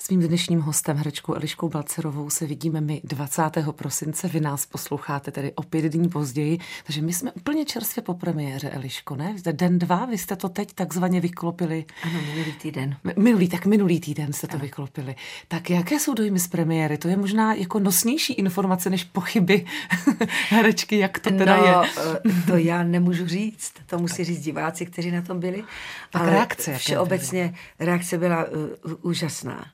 S 0.07 0.11
mým 0.11 0.21
dnešním 0.21 0.61
hostem, 0.61 0.97
herečkou 0.97 1.35
Eliškou 1.35 1.69
Balcerovou, 1.69 2.31
se 2.31 2.47
vidíme 2.47 2.81
my 2.81 3.01
20. 3.05 3.43
prosince. 3.73 4.29
Vy 4.29 4.41
nás 4.41 4.67
posloucháte 4.67 5.31
tedy 5.31 5.53
o 5.55 5.63
pět 5.63 5.85
dní 5.85 6.09
později, 6.09 6.59
takže 6.85 7.03
my 7.03 7.13
jsme 7.13 7.33
úplně 7.33 7.65
čerstvě 7.65 8.03
po 8.03 8.15
premiéře, 8.15 8.71
Eliško, 8.71 9.17
ne? 9.17 9.35
Den 9.53 9.79
dva, 9.79 10.05
vy 10.05 10.19
jste 10.19 10.37
to 10.37 10.49
teď 10.49 10.73
takzvaně 10.73 11.21
vyklopili. 11.21 11.85
Ano, 12.03 12.21
minulý 12.35 12.53
týden. 12.53 12.97
Minulý, 13.17 13.49
tak 13.49 13.67
minulý 13.67 14.01
týden 14.01 14.33
jste 14.33 14.47
to 14.47 14.55
ano. 14.55 14.63
vyklopili. 14.63 15.15
Tak 15.49 15.71
jaké 15.71 16.01
jsou 16.01 16.15
dojmy 16.15 16.39
z 16.39 16.49
premiéry? 16.49 16.99
To 16.99 17.09
je 17.09 17.17
možná 17.17 17.55
jako 17.55 17.79
nosnější 17.79 18.33
informace 18.33 18.91
než 18.91 19.05
pochyby 19.05 19.67
herečky, 20.49 20.99
jak 20.99 21.19
to 21.19 21.31
teda 21.31 21.57
no, 21.57 21.65
je. 21.65 21.91
Eh, 22.27 22.47
to 22.47 22.57
já 22.57 22.83
nemůžu 22.83 23.27
říct, 23.27 23.73
to 23.87 23.99
musí 23.99 24.25
říct 24.25 24.45
diváci, 24.45 24.87
kteří 24.87 25.11
na 25.11 25.23
tom 25.23 25.41
byli. 25.41 25.65
Tak 26.11 26.23
ale 26.23 26.31
reakce. 26.31 26.79
Všeobecně 26.79 27.55
reakce 27.79 28.19
byla 28.19 28.45
uh, 28.45 28.93
úžasná 29.03 29.67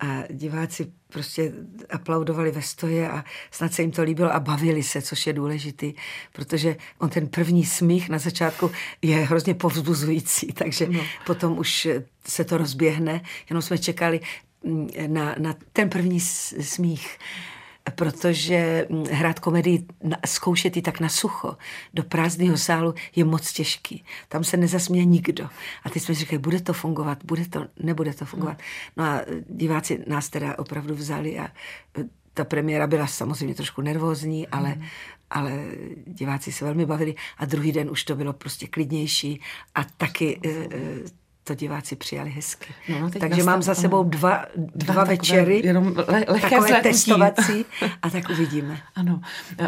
a 0.00 0.22
diváci 0.30 0.92
prostě 1.08 1.52
aplaudovali 1.90 2.50
ve 2.50 2.62
stoje 2.62 3.10
a 3.10 3.24
snad 3.50 3.72
se 3.72 3.82
jim 3.82 3.90
to 3.90 4.02
líbilo 4.02 4.34
a 4.34 4.40
bavili 4.40 4.82
se, 4.82 5.02
což 5.02 5.26
je 5.26 5.32
důležitý, 5.32 5.94
protože 6.32 6.76
on 6.98 7.08
ten 7.10 7.28
první 7.28 7.64
smích 7.64 8.08
na 8.08 8.18
začátku 8.18 8.70
je 9.02 9.16
hrozně 9.16 9.54
povzbuzující, 9.54 10.46
takže 10.52 10.86
no. 10.88 11.00
potom 11.26 11.58
už 11.58 11.88
se 12.26 12.44
to 12.44 12.58
rozběhne, 12.58 13.20
jenom 13.50 13.62
jsme 13.62 13.78
čekali 13.78 14.20
mm, 14.64 14.88
na, 15.06 15.34
na 15.38 15.54
ten 15.72 15.90
první 15.90 16.20
smích 16.20 17.18
protože 17.90 18.86
hm, 18.90 19.04
hrát 19.10 19.40
komedii, 19.40 19.86
zkoušet 20.26 20.76
ji 20.76 20.82
tak 20.82 21.00
na 21.00 21.08
sucho, 21.08 21.56
do 21.94 22.02
prázdného 22.02 22.56
sálu 22.56 22.94
je 23.16 23.24
moc 23.24 23.52
těžký. 23.52 24.04
Tam 24.28 24.44
se 24.44 24.56
nezasměje 24.56 25.04
nikdo. 25.04 25.48
A 25.84 25.90
teď 25.90 26.02
jsme 26.02 26.14
si 26.14 26.20
říkali, 26.20 26.38
bude 26.38 26.60
to 26.60 26.72
fungovat, 26.72 27.18
bude 27.24 27.46
to, 27.46 27.66
nebude 27.82 28.14
to 28.14 28.24
fungovat. 28.24 28.58
No 28.96 29.04
a 29.04 29.20
diváci 29.50 30.04
nás 30.06 30.28
teda 30.28 30.58
opravdu 30.58 30.94
vzali 30.94 31.38
a 31.38 31.44
e, 31.44 31.50
ta 32.34 32.44
premiéra 32.44 32.86
byla 32.86 33.06
samozřejmě 33.06 33.54
trošku 33.54 33.82
nervózní, 33.82 34.48
ale, 34.48 34.68
mm. 34.68 34.82
ale 35.30 35.64
diváci 36.06 36.52
se 36.52 36.64
velmi 36.64 36.86
bavili 36.86 37.14
a 37.38 37.44
druhý 37.44 37.72
den 37.72 37.90
už 37.90 38.04
to 38.04 38.16
bylo 38.16 38.32
prostě 38.32 38.66
klidnější 38.66 39.40
a 39.74 39.84
taky 39.84 40.40
e, 40.44 40.48
e, 40.48 41.27
to 41.48 41.54
diváci 41.54 41.96
přijali 41.96 42.30
hezky. 42.30 42.74
No, 42.88 43.00
no 43.00 43.10
Takže 43.10 43.42
mám 43.42 43.62
za 43.62 43.74
sebou 43.74 44.04
dva, 44.04 44.44
dva, 44.56 44.94
dva 44.94 45.04
večery, 45.04 45.60
jenom 45.64 45.94
le, 46.08 46.24
takové 46.24 46.80
testovací 46.82 47.64
a 48.02 48.10
tak 48.10 48.30
uvidíme. 48.30 48.80
Ano, 48.94 49.20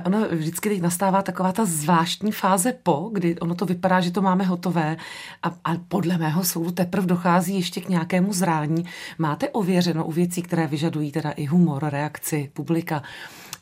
ono 0.04 0.28
vždycky 0.28 0.68
teď 0.68 0.80
nastává 0.80 1.22
taková 1.22 1.52
ta 1.52 1.64
zvláštní 1.64 2.32
fáze 2.32 2.72
po, 2.82 3.10
kdy 3.12 3.38
ono 3.38 3.54
to 3.54 3.66
vypadá, 3.66 4.00
že 4.00 4.10
to 4.10 4.22
máme 4.22 4.44
hotové 4.44 4.96
a, 5.42 5.48
a 5.64 5.76
podle 5.88 6.18
mého 6.18 6.44
soudu 6.44 6.70
teprve 6.70 7.06
dochází 7.06 7.54
ještě 7.54 7.80
k 7.80 7.88
nějakému 7.88 8.32
zrání. 8.32 8.84
Máte 9.18 9.48
ověřeno 9.48 10.04
u 10.04 10.12
věcí, 10.12 10.42
které 10.42 10.66
vyžadují 10.66 11.12
teda 11.12 11.30
i 11.30 11.46
humor, 11.46 11.84
reakci 11.84 12.50
publika, 12.52 13.02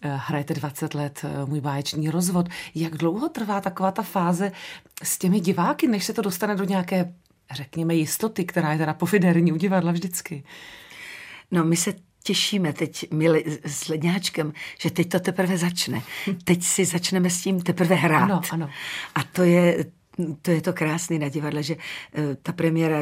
eh, 0.03 0.19
hrajete 0.27 0.55
20 0.55 0.95
let 0.95 1.25
eh, 1.25 1.47
můj 1.47 1.61
báječný 1.61 2.11
rozvod. 2.11 2.49
Jak 2.75 2.97
dlouho 2.97 3.29
trvá 3.29 3.61
taková 3.61 3.91
ta 3.91 4.03
fáze 4.03 4.53
s 5.03 5.19
těmi 5.19 5.41
diváky, 5.41 5.89
než 5.89 6.05
se 6.05 6.13
to 6.13 6.23
dostane 6.23 6.57
do 6.57 6.65
nějaké 6.65 7.13
řekněme, 7.55 7.95
jistoty, 7.95 8.45
která 8.45 8.73
je 8.73 8.79
teda 8.79 8.95
pofiderní 8.95 9.53
u 9.53 9.57
divadla 9.57 9.93
vždycky. 9.93 10.45
No, 11.51 11.65
my 11.65 11.77
se 11.77 11.95
těšíme 12.23 12.73
teď 12.73 13.13
my 13.13 13.45
s 13.65 13.89
Ledňáčkem, 13.89 14.53
že 14.79 14.91
teď 14.91 15.09
to 15.09 15.21
teprve 15.21 15.59
začne. 15.59 16.03
Teď 16.45 16.63
si 16.63 16.85
začneme 16.85 17.31
s 17.31 17.43
tím 17.43 17.61
teprve 17.61 17.95
hrát. 17.95 18.23
Ano, 18.23 18.41
ano. 18.51 18.71
A 19.15 19.23
to 19.23 19.43
je, 19.43 19.85
to 20.43 20.51
je 20.51 20.61
to 20.61 20.73
krásné 20.73 21.19
na 21.19 21.29
divadle, 21.29 21.63
že 21.63 21.77
eh, 21.77 22.37
ta 22.43 22.53
premiéra 22.53 22.99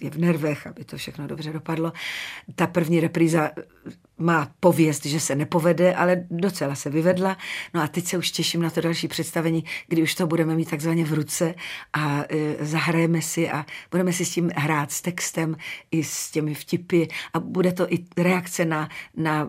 je 0.00 0.10
v 0.10 0.18
nervech, 0.18 0.66
aby 0.66 0.84
to 0.84 0.96
všechno 0.96 1.26
dobře 1.26 1.52
dopadlo. 1.52 1.92
Ta 2.54 2.66
první 2.66 3.00
repríza 3.00 3.50
má 4.22 4.50
pověst, 4.60 5.06
že 5.06 5.20
se 5.20 5.34
nepovede, 5.34 5.94
ale 5.94 6.24
docela 6.30 6.74
se 6.74 6.90
vyvedla. 6.90 7.36
No 7.74 7.82
a 7.82 7.86
teď 7.86 8.04
se 8.04 8.18
už 8.18 8.30
těším 8.30 8.62
na 8.62 8.70
to 8.70 8.80
další 8.80 9.08
představení, 9.08 9.64
kdy 9.88 10.02
už 10.02 10.14
to 10.14 10.26
budeme 10.26 10.54
mít 10.54 10.70
takzvaně 10.70 11.04
v 11.04 11.12
ruce 11.12 11.54
a 11.92 12.24
e, 12.28 12.64
zahrajeme 12.64 13.22
si 13.22 13.50
a 13.50 13.66
budeme 13.90 14.12
si 14.12 14.24
s 14.24 14.30
tím 14.30 14.50
hrát 14.56 14.92
s 14.92 15.02
textem 15.02 15.56
i 15.90 16.04
s 16.04 16.30
těmi 16.30 16.54
vtipy 16.54 17.04
a 17.34 17.40
bude 17.40 17.72
to 17.72 17.92
i 17.92 17.98
reakce 18.16 18.64
na, 18.64 18.88
na 19.16 19.48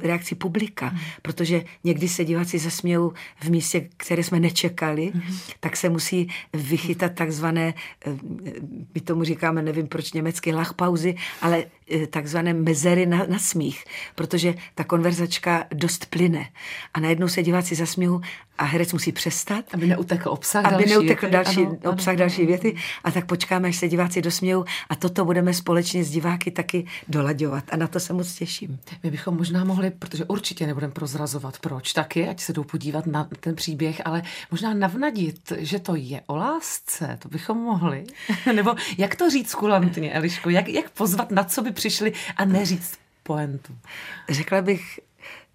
reakci 0.00 0.34
publika, 0.34 0.90
mm. 0.90 0.98
protože 1.22 1.64
někdy 1.84 2.08
se 2.08 2.24
diváci 2.24 2.58
zasmějou 2.58 3.12
v 3.40 3.50
místě, 3.50 3.88
které 3.96 4.24
jsme 4.24 4.40
nečekali, 4.40 5.12
mm. 5.14 5.22
tak 5.60 5.76
se 5.76 5.88
musí 5.88 6.28
vychytat 6.52 7.14
takzvané, 7.14 7.74
eh, 8.06 8.10
my 8.94 9.00
tomu 9.00 9.24
říkáme, 9.24 9.62
nevím 9.62 9.86
proč 9.86 10.12
německy, 10.12 10.52
lachpauzy, 10.52 11.14
ale 11.42 11.64
takzvané 12.10 12.54
mezery 12.54 13.06
na, 13.06 13.26
na 13.28 13.38
smích, 13.38 13.84
protože 14.14 14.54
ta 14.74 14.84
konverzačka 14.84 15.64
dost 15.74 16.06
plyne 16.06 16.48
a 16.94 17.00
najednou 17.00 17.28
se 17.28 17.42
diváci 17.42 17.74
zasmějou 17.74 18.20
a 18.58 18.64
herec 18.64 18.92
musí 18.92 19.12
přestat. 19.12 19.64
Aby 19.72 19.86
neutekl 19.86 20.28
obsah 20.28 20.64
aby 20.64 20.74
další 20.74 20.90
neutekl 20.90 21.20
věty. 21.20 21.32
další 21.32 21.60
ano, 21.66 21.78
obsah 21.84 22.08
ano, 22.08 22.18
další 22.18 22.46
věty 22.46 22.76
a 23.04 23.10
tak 23.10 23.26
počkáme, 23.26 23.68
až 23.68 23.76
se 23.76 23.88
diváci 23.88 24.22
dosmějou 24.22 24.64
a 24.88 24.94
toto 24.94 25.24
budeme 25.24 25.54
společně 25.54 26.04
s 26.04 26.10
diváky 26.10 26.50
taky 26.50 26.86
dolaďovat 27.08 27.64
a 27.70 27.76
na 27.76 27.86
to 27.86 28.00
se 28.00 28.12
moc 28.12 28.34
těším. 28.34 28.78
My 29.02 29.10
bychom 29.10 29.36
možná 29.36 29.64
mohli, 29.64 29.90
protože 29.90 30.24
určitě 30.24 30.66
nebudeme 30.66 30.92
prozrazovat 30.92 31.58
proč 31.58 31.92
taky, 31.92 32.28
ať 32.28 32.40
se 32.40 32.52
jdou 32.52 32.64
podívat 32.64 33.06
na 33.06 33.28
ten 33.40 33.54
příběh, 33.54 34.02
ale 34.04 34.22
možná 34.50 34.74
navnadit, 34.74 35.52
že 35.58 35.78
to 35.78 35.94
je 35.94 36.20
o 36.26 36.36
lásce, 36.36 37.18
to 37.22 37.28
bychom 37.28 37.58
mohli. 37.58 38.04
Nebo 38.54 38.74
jak 38.98 39.16
to 39.16 39.30
říct 39.30 39.54
kulantně, 39.54 40.12
Eliško, 40.12 40.50
jak, 40.50 40.68
jak 40.68 40.90
pozvat, 40.90 41.30
na 41.30 41.44
co 41.44 41.62
by 41.62 41.70
přišli 41.78 42.12
a 42.36 42.44
neříct 42.44 42.98
poentu? 43.22 43.78
Řekla 44.28 44.62
bych, 44.62 45.00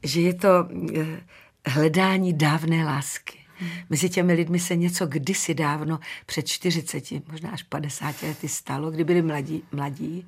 že 0.03 0.21
je 0.21 0.33
to 0.33 0.67
eh, 0.97 1.21
hledání 1.65 2.33
dávné 2.33 2.85
lásky. 2.85 3.39
Hmm. 3.57 3.69
Mezi 3.89 4.09
těmi 4.09 4.33
lidmi 4.33 4.59
se 4.59 4.75
něco 4.75 5.05
kdysi 5.05 5.53
dávno, 5.53 5.99
před 6.25 6.47
40, 6.47 7.11
možná 7.31 7.51
až 7.51 7.63
50 7.63 8.23
lety 8.23 8.47
stalo, 8.47 8.91
kdy 8.91 9.03
byli 9.03 9.21
mladí, 9.21 9.63
mladí 9.71 10.27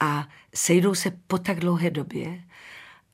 a 0.00 0.28
sejdou 0.54 0.94
se 0.94 1.10
po 1.26 1.38
tak 1.38 1.60
dlouhé 1.60 1.90
době 1.90 2.42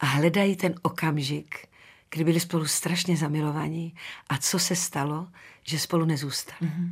a 0.00 0.06
hledají 0.06 0.56
ten 0.56 0.74
okamžik, 0.83 1.66
kdy 2.11 2.24
byli 2.24 2.40
spolu 2.40 2.66
strašně 2.66 3.16
zamilovaní 3.16 3.94
a 4.28 4.38
co 4.38 4.59
se 4.59 4.76
stalo, 4.76 5.28
že 5.62 5.78
spolu 5.78 6.04
nezůstali. 6.04 6.70
Mm-hmm. 6.70 6.90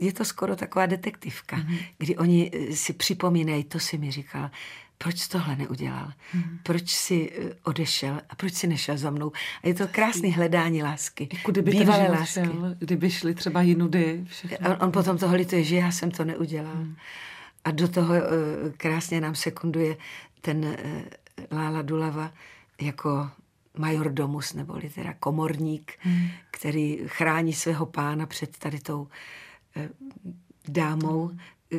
Je 0.00 0.12
to 0.12 0.24
skoro 0.24 0.56
taková 0.56 0.86
detektivka, 0.86 1.56
mm-hmm. 1.56 1.78
kdy 1.98 2.16
oni 2.16 2.50
eh, 2.54 2.76
si 2.76 2.92
připomínají, 2.92 3.64
to 3.64 3.78
si 3.78 3.98
mi 3.98 4.10
říkal, 4.10 4.50
proč 4.98 5.28
tohle 5.28 5.56
neudělal, 5.56 6.12
hmm. 6.32 6.58
proč 6.62 6.90
si 6.90 7.32
eh, 7.32 7.54
odešel 7.62 8.20
a 8.28 8.34
proč 8.34 8.54
si 8.54 8.66
nešel 8.66 8.98
za 8.98 9.10
mnou. 9.10 9.32
A 9.62 9.68
je 9.68 9.74
to 9.74 9.88
krásný 9.88 10.32
hledání 10.32 10.82
lásky. 10.82 11.28
Jako 11.32 11.50
kdyby 11.50 11.70
Bývalé 11.70 12.08
lásky. 12.08 12.32
Šel, 12.32 12.74
kdyby 12.78 13.10
šli 13.10 13.34
třeba 13.34 13.62
jinudy. 13.62 14.26
On, 14.66 14.76
on 14.80 14.92
potom 14.92 15.18
toho 15.18 15.36
lituje, 15.36 15.64
že 15.64 15.76
já 15.76 15.90
jsem 15.90 16.10
to 16.10 16.24
neudělal. 16.24 16.74
Hmm. 16.74 16.96
A 17.64 17.70
do 17.70 17.88
toho 17.88 18.14
uh, 18.14 18.20
krásně 18.76 19.20
nám 19.20 19.34
sekunduje 19.34 19.96
ten 20.40 20.76
Lála 21.50 21.82
Dulava 21.82 22.32
jako 22.80 23.30
majordomus, 23.78 24.54
neboli 24.54 24.90
teda 24.90 25.14
komorník, 25.20 25.92
hmm. 25.98 26.28
který 26.50 26.98
chrání 27.06 27.52
svého 27.52 27.86
pána 27.86 28.26
před 28.26 28.56
tady 28.58 28.80
tou 28.80 29.08
dámou, 30.68 31.30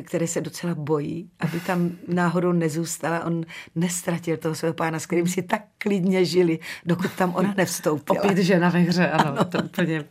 které 0.02 0.26
se 0.26 0.40
docela 0.40 0.74
bojí, 0.74 1.30
aby 1.40 1.60
tam 1.60 1.90
náhodou 2.08 2.52
nezůstala. 2.52 3.24
On 3.24 3.44
nestratil 3.74 4.36
toho 4.36 4.54
svého 4.54 4.74
pána, 4.74 4.98
s 4.98 5.06
kterým 5.06 5.28
si 5.28 5.42
tak 5.42 5.62
klidně 5.78 6.24
žili, 6.24 6.58
dokud 6.86 7.12
tam 7.12 7.34
ona 7.34 7.54
nevstoupila. 7.56 8.24
Opět 8.24 8.38
žena 8.38 8.68
ve 8.68 8.78
hře, 8.78 9.10
ano, 9.10 9.26
ano. 9.26 9.44
to 9.44 9.62
úplně... 9.62 10.04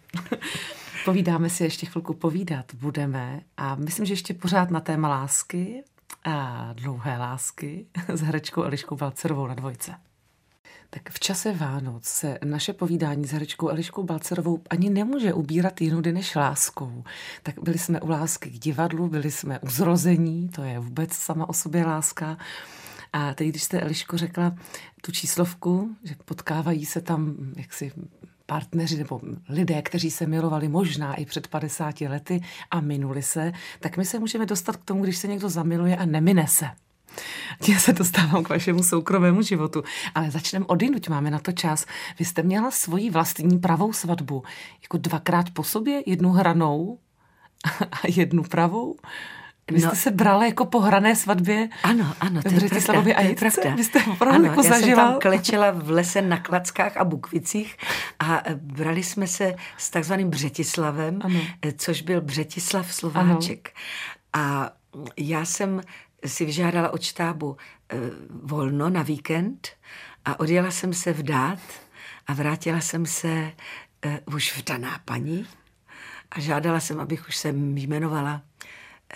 Povídáme 1.06 1.50
si 1.50 1.64
ještě 1.64 1.86
chvilku 1.86 2.14
povídat, 2.14 2.66
budeme. 2.74 3.42
A 3.58 3.76
myslím, 3.76 4.06
že 4.06 4.14
ještě 4.14 4.34
pořád 4.34 4.72
na 4.72 4.80
téma 4.80 5.10
lásky 5.10 5.84
a 6.24 6.70
dlouhé 6.74 7.18
lásky 7.18 7.86
s 8.08 8.22
herečkou 8.22 8.64
Eliškou 8.64 8.96
Balcerovou 8.96 9.48
na 9.48 9.54
dvojce. 9.54 9.92
Tak 10.94 11.10
v 11.10 11.20
čase 11.20 11.54
Vánoc 11.54 12.06
se 12.06 12.40
naše 12.44 12.74
povídání 12.74 13.26
s 13.26 13.32
herečkou 13.32 13.70
Eliškou 13.70 14.04
Balcerovou 14.04 14.62
ani 14.70 14.90
nemůže 14.90 15.34
ubírat 15.34 15.82
jinudy 15.82 16.12
než 16.12 16.36
láskou. 16.36 17.04
Tak 17.44 17.56
byli 17.64 17.78
jsme 17.78 18.02
u 18.02 18.10
lásky 18.10 18.50
k 18.50 18.60
divadlu, 18.60 19.08
byli 19.08 19.32
jsme 19.32 19.60
u 19.60 19.70
zrození, 19.70 20.50
to 20.50 20.64
je 20.64 20.80
vůbec 20.80 21.14
sama 21.14 21.50
o 21.50 21.54
sobě 21.54 21.86
láska. 21.86 22.38
A 23.14 23.34
teď, 23.34 23.48
když 23.48 23.64
jste 23.64 23.80
Eliško 23.80 24.18
řekla 24.18 24.56
tu 25.02 25.12
číslovku, 25.12 25.96
že 26.04 26.16
potkávají 26.26 26.86
se 26.86 27.02
tam 27.02 27.36
jaksi 27.56 27.92
partneři 28.46 28.98
nebo 28.98 29.22
lidé, 29.50 29.82
kteří 29.82 30.12
se 30.12 30.26
milovali 30.26 30.68
možná 30.68 31.14
i 31.14 31.26
před 31.26 31.48
50 31.48 32.02
lety 32.02 32.42
a 32.72 32.82
minuli 32.82 33.22
se, 33.22 33.52
tak 33.80 33.98
my 33.98 34.06
se 34.06 34.20
můžeme 34.20 34.46
dostat 34.46 34.78
k 34.78 34.86
tomu, 34.86 35.04
když 35.04 35.18
se 35.18 35.28
někdo 35.28 35.50
zamiluje 35.50 35.98
a 35.98 36.06
nemine 36.06 36.48
se. 36.48 36.66
Já 37.68 37.80
se 37.80 37.94
dostávám 37.94 38.44
k 38.44 38.50
vašemu 38.50 38.84
soukromému 38.84 39.42
životu, 39.42 39.84
ale 40.16 40.32
začneme 40.32 40.66
odinuť, 40.66 41.10
máme 41.10 41.32
na 41.32 41.40
to 41.40 41.52
čas. 41.52 41.86
Vy 42.20 42.26
jste 42.26 42.44
měla 42.44 42.72
svoji 42.72 43.10
vlastní 43.10 43.60
pravou 43.60 43.94
svatbu, 43.94 44.44
jako 44.82 44.98
dvakrát 44.98 45.50
po 45.50 45.64
sobě, 45.64 46.04
jednu 46.06 46.30
hranou 46.30 47.00
a 47.92 48.00
jednu 48.08 48.44
pravou? 48.44 48.96
Vy 49.72 49.80
jste 49.80 49.90
no, 49.90 49.96
se 49.96 50.12
brala 50.12 50.46
jako 50.46 50.66
po 50.66 50.80
hrané 50.80 51.16
svatbě 51.16 51.70
Ano, 51.84 52.14
ano, 52.20 52.42
to 52.42 52.50
je 52.50 52.82
pravda. 52.86 53.16
A 53.16 53.22
to 53.22 53.28
je 53.28 53.36
pravda. 53.36 53.76
Vy 53.76 53.84
jste 53.84 54.04
opravdu 54.04 54.40
ano, 54.40 54.46
jako 54.46 54.64
já 54.64 54.70
zažila. 54.70 55.04
jsem 55.04 55.12
tam 55.12 55.20
klečela 55.20 55.72
v 55.72 55.90
lese 55.90 56.22
na 56.22 56.38
Klackách 56.38 56.98
a 56.98 57.04
Bukvicích 57.04 57.78
a 58.20 58.44
brali 58.56 59.04
jsme 59.04 59.28
se 59.28 59.56
s 59.78 59.90
takzvaným 59.90 60.30
Břetislavem, 60.30 61.20
ano. 61.24 61.40
což 61.78 62.02
byl 62.02 62.22
Břetislav 62.22 62.94
Slováček. 62.94 63.70
Ano. 64.34 64.46
A 64.46 64.72
já 65.18 65.46
jsem 65.46 65.82
si 66.26 66.46
vyžádala 66.46 66.90
od 66.90 67.02
štábu 67.02 67.58
eh, 67.58 67.98
volno 68.44 68.90
na 68.90 69.04
víkend 69.04 69.70
a 70.26 70.40
odjela 70.40 70.72
jsem 70.72 70.94
se 70.94 71.14
vdát 71.14 71.60
a 72.28 72.34
vrátila 72.34 72.82
jsem 72.82 73.06
se 73.06 73.52
uh, 74.06 74.36
už 74.36 74.58
vdaná 74.58 75.00
paní 75.06 75.48
a 76.32 76.40
žádala 76.40 76.80
jsem, 76.80 77.00
abych 77.00 77.28
už 77.28 77.38
se 77.38 77.50
jmenovala 77.76 78.42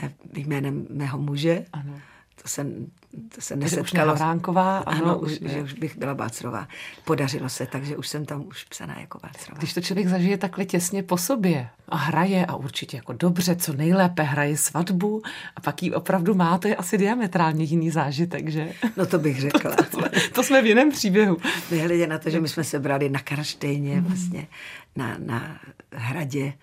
uh, 0.04 0.10
jménem 0.34 0.88
mého 0.90 1.18
muže. 1.20 1.66
Ano. 1.74 2.02
To 2.42 2.48
jsem 2.48 2.92
to 3.36 3.42
se 3.42 3.56
nesetkalo. 3.56 4.14
Už 4.14 4.20
Havránková, 4.20 4.78
ano, 4.78 5.06
ano 5.06 5.18
už, 5.20 5.32
že 5.42 5.62
už 5.62 5.74
bych 5.74 5.98
byla 5.98 6.16
Bácrová. 6.16 6.68
Podařilo 7.06 7.50
se, 7.50 7.66
takže 7.66 7.98
už 7.98 8.08
jsem 8.08 8.26
tam 8.26 8.48
už 8.48 8.64
psaná 8.64 9.00
jako 9.00 9.20
Bácrová. 9.24 9.58
Když 9.58 9.74
to 9.74 9.82
člověk 9.82 10.08
zažije 10.08 10.38
takhle 10.38 10.66
těsně 10.66 11.04
po 11.04 11.18
sobě 11.18 11.70
a 11.90 11.96
hraje 11.98 12.46
a 12.46 12.56
určitě 12.56 12.98
jako 12.98 13.14
dobře, 13.14 13.56
co 13.56 13.74
nejlépe 13.74 14.24
hraje 14.24 14.58
svatbu 14.58 15.22
a 15.56 15.62
pak 15.62 15.84
ji 15.84 15.94
opravdu 15.94 16.34
má, 16.34 16.58
to 16.58 16.68
je 16.68 16.76
asi 16.76 16.98
diametrálně 16.98 17.64
jiný 17.64 17.92
zážitek, 17.92 18.50
že? 18.50 18.72
No 18.98 19.06
to 19.06 19.20
bych 19.20 19.42
řekla. 19.42 19.76
to, 19.76 19.84
to, 19.84 19.98
jsme, 19.98 20.10
to 20.34 20.44
jsme 20.44 20.62
v 20.62 20.66
jiném 20.66 20.92
příběhu. 20.92 21.38
Vyhledě 21.72 22.08
na 22.08 22.18
to, 22.18 22.30
že 22.30 22.40
my 22.40 22.48
jsme 22.48 22.64
se 22.64 22.80
brali 22.80 23.10
na 23.10 23.20
Karštejně, 23.20 24.02
vlastně 24.02 24.48
na, 24.96 25.18
na 25.20 25.60
hradě 25.92 26.54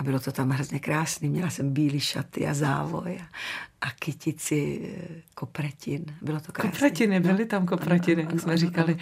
a 0.00 0.02
bylo 0.02 0.20
to 0.20 0.32
tam 0.32 0.50
hrozně 0.50 0.78
krásný. 0.78 1.28
Měla 1.28 1.50
jsem 1.50 1.72
bílý 1.72 2.00
šaty 2.00 2.46
a 2.46 2.54
závoj 2.54 3.20
a, 3.20 3.28
a 3.86 3.90
kytici 3.90 4.80
eh, 4.84 5.22
kopretin. 5.34 6.04
Bylo 6.22 6.40
to 6.40 6.52
krásné. 6.52 6.70
Kopretiny, 6.70 7.20
byly 7.20 7.46
tam 7.46 7.66
kopretiny, 7.66 8.22
jak 8.22 8.40
jsme 8.40 8.56
říkali. 8.56 8.96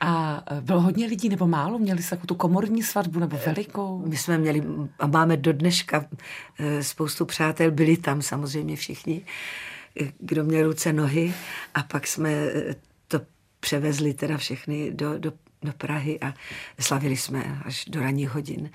A 0.00 0.42
eh, 0.50 0.60
bylo 0.60 0.80
hodně 0.80 1.06
lidí 1.06 1.28
nebo 1.28 1.46
málo? 1.46 1.78
Měli 1.78 2.02
jste 2.02 2.16
tu 2.16 2.34
komorní 2.34 2.82
svatbu 2.82 3.18
nebo 3.18 3.38
velikou? 3.46 4.04
My 4.06 4.16
jsme 4.16 4.38
měli 4.38 4.62
a 4.98 5.06
máme 5.06 5.36
do 5.36 5.52
dneška 5.52 6.04
eh, 6.58 6.82
spoustu 6.82 7.26
přátel. 7.26 7.70
Byli 7.70 7.96
tam 7.96 8.22
samozřejmě 8.22 8.76
všichni, 8.76 9.24
kdo 10.18 10.44
měl 10.44 10.66
ruce, 10.66 10.92
nohy. 10.92 11.34
A 11.74 11.82
pak 11.82 12.06
jsme 12.06 12.30
to 13.08 13.20
převezli 13.60 14.14
teda 14.14 14.36
všechny 14.36 14.90
do, 14.90 15.18
do, 15.18 15.32
do 15.62 15.72
Prahy 15.72 16.20
a 16.20 16.34
slavili 16.80 17.16
jsme 17.16 17.60
až 17.64 17.84
do 17.84 18.00
ranních 18.00 18.30
hodin 18.30 18.70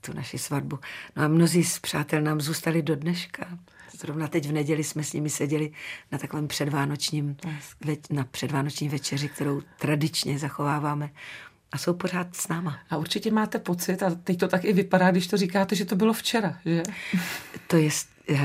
tu 0.00 0.12
naši 0.12 0.38
svatbu. 0.38 0.78
No 1.16 1.22
a 1.22 1.28
mnozí 1.28 1.64
z 1.64 1.78
přátel 1.78 2.22
nám 2.22 2.40
zůstali 2.40 2.82
do 2.82 2.96
dneška. 2.96 3.46
Zrovna 3.98 4.28
teď 4.28 4.48
v 4.48 4.52
neděli 4.52 4.84
jsme 4.84 5.04
s 5.04 5.12
nimi 5.12 5.30
seděli 5.30 5.72
na 6.12 6.18
takovém 6.18 6.48
předvánočním, 6.48 7.36
na 8.10 8.24
předvánoční 8.24 8.88
večeři, 8.88 9.28
kterou 9.28 9.62
tradičně 9.78 10.38
zachováváme 10.38 11.10
a 11.72 11.78
jsou 11.78 11.94
pořád 11.94 12.36
s 12.36 12.48
náma. 12.48 12.78
A 12.90 12.96
určitě 12.96 13.30
máte 13.30 13.58
pocit, 13.58 14.02
a 14.02 14.10
teď 14.10 14.38
to 14.38 14.48
tak 14.48 14.64
i 14.64 14.72
vypadá, 14.72 15.10
když 15.10 15.26
to 15.26 15.36
říkáte, 15.36 15.76
že 15.76 15.84
to 15.84 15.96
bylo 15.96 16.12
včera, 16.12 16.58
že? 16.64 16.82
To 17.66 17.76
je, 17.76 17.90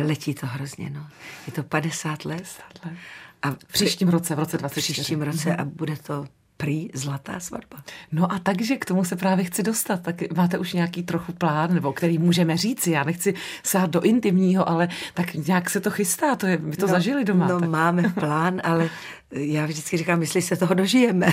letí 0.04 0.34
to 0.34 0.48
hrozně, 0.48 0.90
no. 0.90 1.08
Je 1.48 1.54
to 1.54 1.64
50 1.64 2.26
let. 2.26 2.38
50 2.38 2.86
let. 2.86 2.98
A 3.42 3.52
v 3.52 3.66
příštím 3.66 4.10
roce, 4.10 4.36
v 4.36 4.40
roce 4.40 4.58
24. 4.58 4.94
V 4.94 4.96
příštím 4.96 5.22
roce 5.22 5.56
a 5.56 5.66
bude 5.66 5.96
to 5.98 6.28
prý 6.58 6.90
zlatá 6.94 7.40
svatba. 7.40 7.84
No 8.12 8.32
a 8.32 8.40
takže 8.40 8.76
k 8.78 8.86
tomu 8.86 9.04
se 9.04 9.16
právě 9.16 9.46
chci 9.46 9.64
dostat. 9.64 10.02
Tak 10.02 10.36
máte 10.36 10.58
už 10.58 10.74
nějaký 10.74 11.04
trochu 11.04 11.34
plán, 11.34 11.74
nebo 11.74 11.94
který 11.94 12.18
můžeme 12.18 12.58
říct, 12.58 12.88
já 12.88 13.04
nechci 13.04 13.34
sát 13.64 13.90
do 13.90 14.02
intimního, 14.02 14.70
ale 14.70 14.88
tak 15.14 15.34
nějak 15.34 15.70
se 15.70 15.80
to 15.80 15.92
chystá, 15.92 16.36
to 16.36 16.48
je, 16.48 16.58
my 16.58 16.76
to 16.76 16.88
no, 16.88 16.92
zažili 16.92 17.26
doma. 17.26 17.48
No 17.48 17.60
tak. 17.60 17.70
máme 17.70 18.04
plán, 18.10 18.62
ale 18.64 18.90
já 19.32 19.66
vždycky 19.66 19.98
říkám, 19.98 20.22
jestli 20.22 20.42
se 20.42 20.56
toho 20.56 20.74
dožijeme. 20.74 21.28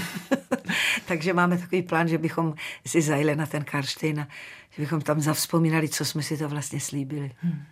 takže 1.06 1.32
máme 1.32 1.58
takový 1.58 1.82
plán, 1.82 2.08
že 2.08 2.18
bychom 2.18 2.54
si 2.86 3.02
zajeli 3.02 3.36
na 3.36 3.46
ten 3.46 3.64
Karštejn 3.64 4.20
a 4.20 4.28
že 4.70 4.82
bychom 4.82 5.00
tam 5.00 5.20
zavzpomínali, 5.20 5.88
co 5.88 6.04
jsme 6.04 6.22
si 6.22 6.36
to 6.36 6.48
vlastně 6.48 6.80
slíbili. 6.80 7.32
Hmm. 7.42 7.62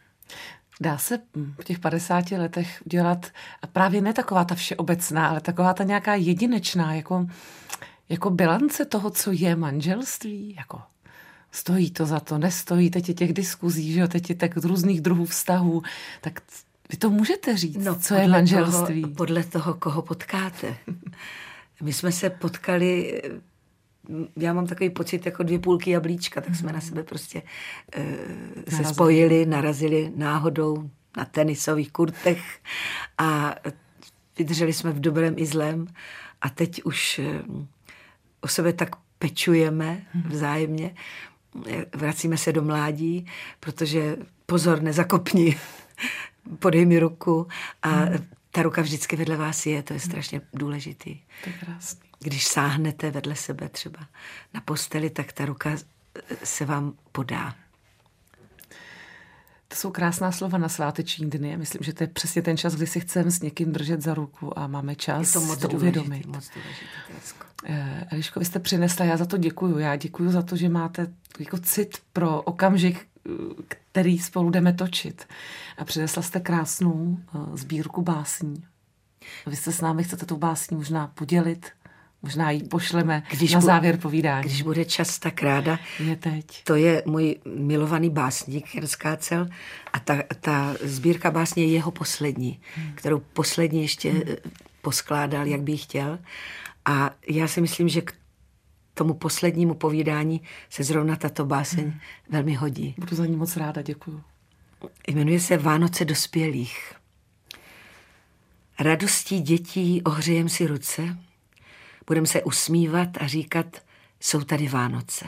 Dá 0.80 0.98
se 0.98 1.18
v 1.60 1.64
těch 1.64 1.78
50 1.78 2.30
letech 2.30 2.82
udělat 2.86 3.26
právě 3.72 4.00
ne 4.00 4.12
taková 4.12 4.44
ta 4.44 4.54
všeobecná, 4.54 5.28
ale 5.28 5.40
taková 5.40 5.74
ta 5.74 5.84
nějaká 5.84 6.14
jedinečná, 6.14 6.94
jako, 6.94 7.26
jako 8.08 8.30
bilance 8.30 8.84
toho, 8.84 9.10
co 9.10 9.32
je 9.32 9.56
manželství, 9.56 10.54
jako 10.58 10.80
stojí 11.52 11.90
to 11.90 12.06
za 12.06 12.20
to, 12.20 12.38
nestojí, 12.38 12.90
teď 12.90 13.08
je 13.08 13.14
těch 13.14 13.32
diskuzí, 13.32 13.92
že 13.92 14.00
jo, 14.00 14.08
teď 14.08 14.30
je 14.30 14.36
tak 14.36 14.56
různých 14.56 15.00
druhů 15.00 15.24
vztahů, 15.24 15.82
tak 16.20 16.40
vy 16.90 16.96
to 16.96 17.10
můžete 17.10 17.56
říct, 17.56 17.84
no, 17.84 17.94
co 17.94 18.14
je 18.14 18.28
manželství. 18.28 19.02
Toho, 19.02 19.14
podle 19.14 19.44
toho, 19.44 19.74
koho 19.74 20.02
potkáte. 20.02 20.76
My 21.82 21.92
jsme 21.92 22.12
se 22.12 22.30
potkali 22.30 23.22
já 24.36 24.52
mám 24.52 24.66
takový 24.66 24.90
pocit 24.90 25.26
jako 25.26 25.42
dvě 25.42 25.58
půlky 25.58 25.90
jablíčka, 25.90 26.40
tak 26.40 26.54
jsme 26.54 26.72
na 26.72 26.78
mhm. 26.78 26.88
sebe 26.88 27.02
prostě 27.02 27.42
uh, 27.98 28.76
se 28.76 28.84
spojili, 28.84 29.46
narazili 29.46 30.12
náhodou 30.16 30.90
na 31.16 31.24
tenisových 31.24 31.92
kurtech 31.92 32.60
a 33.18 33.54
vydrželi 34.38 34.72
jsme 34.72 34.92
v 34.92 35.00
dobrém 35.00 35.34
i 35.36 35.46
zlém 35.46 35.86
a 36.40 36.48
teď 36.48 36.82
už 36.84 37.20
uh, 37.48 37.64
o 38.40 38.48
sebe 38.48 38.72
tak 38.72 38.96
pečujeme 39.18 40.02
mhm. 40.14 40.28
vzájemně, 40.30 40.94
vracíme 41.94 42.36
se 42.36 42.52
do 42.52 42.62
mládí, 42.62 43.26
protože 43.60 44.16
pozor, 44.46 44.82
nezakopni, 44.82 45.56
podej 46.58 46.86
mi 46.86 46.98
ruku 46.98 47.46
a 47.82 47.88
hmm. 47.88 48.26
ta 48.50 48.62
ruka 48.62 48.82
vždycky 48.82 49.16
vedle 49.16 49.36
vás 49.36 49.66
je, 49.66 49.82
to 49.82 49.92
je 49.94 50.00
strašně 50.00 50.40
důležitý. 50.54 51.20
To 51.44 51.50
je 51.50 51.56
krásný 51.60 52.09
když 52.20 52.46
sáhnete 52.46 53.10
vedle 53.10 53.36
sebe 53.36 53.68
třeba 53.68 54.00
na 54.54 54.60
posteli, 54.60 55.10
tak 55.10 55.32
ta 55.32 55.44
ruka 55.44 55.76
se 56.44 56.64
vám 56.64 56.92
podá. 57.12 57.54
To 59.68 59.76
jsou 59.76 59.90
krásná 59.90 60.32
slova 60.32 60.58
na 60.58 60.68
sváteční 60.68 61.30
dny. 61.30 61.56
Myslím, 61.56 61.82
že 61.82 61.92
to 61.92 62.04
je 62.04 62.08
přesně 62.08 62.42
ten 62.42 62.56
čas, 62.56 62.74
kdy 62.74 62.86
si 62.86 63.00
chceme 63.00 63.30
s 63.30 63.40
někým 63.40 63.72
držet 63.72 64.02
za 64.02 64.14
ruku 64.14 64.58
a 64.58 64.66
máme 64.66 64.94
čas 64.94 65.34
je 65.34 65.40
to, 65.40 65.46
moc 65.46 65.60
to 65.60 65.68
uvědomit. 65.68 66.26
Moc 66.26 66.50
důležitý, 66.54 66.86
eh, 67.64 68.06
Eliško, 68.10 68.40
vy 68.40 68.46
jste 68.46 68.58
přinesla, 68.58 69.04
já 69.04 69.16
za 69.16 69.26
to 69.26 69.36
děkuju. 69.36 69.78
Já 69.78 69.96
děkuju 69.96 70.30
za 70.30 70.42
to, 70.42 70.56
že 70.56 70.68
máte 70.68 71.06
jako 71.38 71.58
cit 71.58 71.98
pro 72.12 72.42
okamžik, 72.42 73.06
který 73.68 74.18
spolu 74.18 74.50
jdeme 74.50 74.72
točit. 74.72 75.26
A 75.78 75.84
přinesla 75.84 76.22
jste 76.22 76.40
krásnou 76.40 77.18
eh, 77.34 77.56
sbírku 77.56 78.02
básní. 78.02 78.64
Vy 79.46 79.56
se 79.56 79.72
s 79.72 79.80
námi 79.80 80.04
chcete 80.04 80.26
tu 80.26 80.36
básní 80.36 80.76
možná 80.76 81.06
podělit, 81.06 81.66
Možná 82.22 82.50
ji 82.50 82.62
pošleme 82.62 83.22
když 83.30 83.52
na 83.52 83.60
závěr 83.60 83.96
povídání. 83.96 84.44
Když 84.44 84.62
bude 84.62 84.84
čas, 84.84 85.18
tak 85.18 85.42
ráda. 85.42 85.78
Je 85.98 86.16
teď. 86.16 86.64
To 86.64 86.74
je 86.74 87.02
můj 87.06 87.36
milovaný 87.56 88.10
básník 88.10 88.74
Jan 88.74 88.86
Skácel 88.86 89.48
a 89.92 89.98
ta, 90.00 90.22
ta 90.40 90.74
sbírka 90.82 91.30
básně 91.30 91.64
je 91.64 91.72
jeho 91.72 91.90
poslední, 91.90 92.60
hmm. 92.76 92.92
kterou 92.94 93.18
posledně 93.18 93.80
ještě 93.80 94.10
hmm. 94.10 94.22
poskládal, 94.82 95.46
jak 95.46 95.62
by 95.62 95.76
chtěl. 95.76 96.18
A 96.84 97.10
já 97.28 97.48
si 97.48 97.60
myslím, 97.60 97.88
že 97.88 98.00
k 98.00 98.14
tomu 98.94 99.14
poslednímu 99.14 99.74
povídání 99.74 100.40
se 100.70 100.84
zrovna 100.84 101.16
tato 101.16 101.44
báseň 101.44 101.84
hmm. 101.84 102.00
velmi 102.30 102.54
hodí. 102.54 102.94
Budu 102.98 103.16
za 103.16 103.26
ní 103.26 103.36
moc 103.36 103.56
ráda, 103.56 103.82
děkuju. 103.82 104.22
Jmenuje 105.08 105.40
se 105.40 105.56
Vánoce 105.56 106.04
dospělých. 106.04 106.92
Radostí 108.80 109.40
dětí 109.40 110.02
ohřejem 110.02 110.48
si 110.48 110.66
ruce– 110.66 111.16
Budeme 112.10 112.26
se 112.26 112.42
usmívat 112.42 113.08
a 113.20 113.26
říkat, 113.26 113.82
jsou 114.20 114.40
tady 114.40 114.68
Vánoce. 114.68 115.26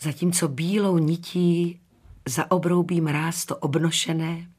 Zatímco 0.00 0.48
bílou 0.48 0.98
nití 0.98 1.80
zaobroubí 2.28 3.00
mráz 3.00 3.44
to 3.44 3.56
obnošené, 3.56 4.50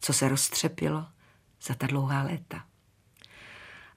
co 0.00 0.12
se 0.12 0.28
roztřepilo 0.28 1.06
za 1.62 1.74
ta 1.74 1.86
dlouhá 1.86 2.22
léta. 2.22 2.64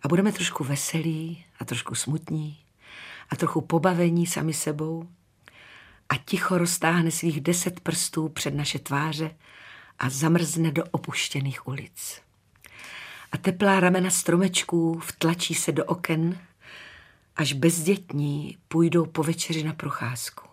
A 0.02 0.08
budeme 0.08 0.32
trošku 0.32 0.64
veselí 0.64 1.46
a 1.60 1.66
trošku 1.66 1.96
smutní 1.96 2.58
a 3.30 3.36
trochu 3.36 3.62
pobavení 3.62 4.28
sami 4.28 4.54
sebou 4.54 5.10
a 6.10 6.18
ticho 6.18 6.58
roztáhne 6.58 7.12
svých 7.12 7.42
deset 7.42 7.80
prstů 7.80 8.30
před 8.30 8.54
naše 8.54 8.80
tváře 8.80 9.36
a 10.00 10.10
zamrzne 10.10 10.72
do 10.72 10.84
opuštěných 10.92 11.68
ulic 11.68 12.29
a 13.32 13.38
teplá 13.38 13.80
ramena 13.80 14.10
stromečků 14.10 15.00
vtlačí 15.00 15.56
se 15.56 15.72
do 15.72 15.86
oken, 15.86 16.40
až 17.36 17.54
bezdětní 17.54 18.58
půjdou 18.68 19.06
po 19.06 19.24
večeři 19.24 19.64
na 19.64 19.74
procházku 19.74 20.48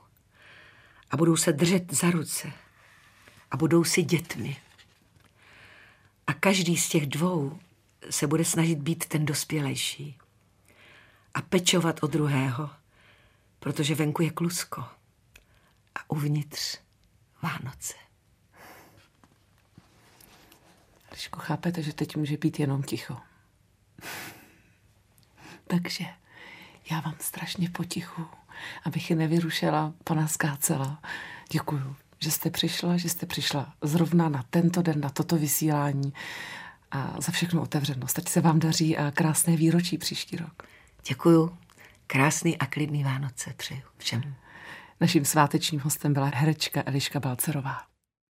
a 1.11 1.17
budou 1.17 1.37
se 1.37 1.53
držet 1.53 1.93
za 1.93 2.11
ruce 2.11 2.53
a 3.51 3.57
budou 3.57 3.85
si 3.85 4.03
dětmi. 4.03 4.57
A 6.27 6.33
každý 6.33 6.77
z 6.77 6.89
těch 6.89 7.07
dvou 7.07 7.59
se 8.11 8.27
bude 8.27 8.45
snažit 8.45 8.79
být 8.79 9.07
ten 9.07 9.27
dospělejší 9.27 10.19
a 11.35 11.43
pečovat 11.43 12.03
o 12.03 12.07
druhého, 12.07 12.71
protože 13.59 13.95
venku 13.95 14.23
je 14.23 14.31
klusko 14.31 14.81
a 15.95 16.11
uvnitř 16.11 16.79
Vánoce. 17.43 18.06
Když 21.17 21.31
chápete, 21.39 21.83
že 21.83 21.93
teď 21.93 22.17
může 22.17 22.37
být 22.37 22.61
jenom 22.61 22.83
ticho. 22.83 23.17
Takže 25.67 26.05
já 26.91 27.01
vám 27.01 27.15
strašně 27.21 27.71
potichu, 27.71 28.27
abych 28.85 29.11
je 29.11 29.17
nevyrušila, 29.17 29.95
pana 30.05 30.29
skácela. 30.29 31.03
Děkuju, 31.51 31.97
že 32.19 32.31
jste 32.31 32.51
přišla, 32.51 32.97
že 32.97 33.09
jste 33.09 33.27
přišla 33.27 33.75
zrovna 33.83 34.29
na 34.29 34.45
tento 34.51 34.83
den, 34.83 35.01
na 35.01 35.11
toto 35.11 35.37
vysílání 35.37 36.13
a 36.91 37.21
za 37.21 37.33
všechnu 37.33 37.63
otevřenost. 37.63 38.19
Ať 38.19 38.29
se 38.29 38.41
vám 38.41 38.59
daří 38.59 38.97
a 38.97 39.11
krásné 39.11 39.57
výročí 39.57 39.99
příští 39.99 40.37
rok. 40.37 40.63
Děkuju. 41.09 41.59
Krásný 42.07 42.59
a 42.59 42.67
klidný 42.67 43.05
Vánoce 43.05 43.55
přeju 43.57 43.83
všem. 43.99 44.35
Naším 45.01 45.25
svátečním 45.25 45.81
hostem 45.81 46.13
byla 46.13 46.31
herečka 46.35 46.83
Eliška 46.87 47.21
Balcerová. 47.21 47.96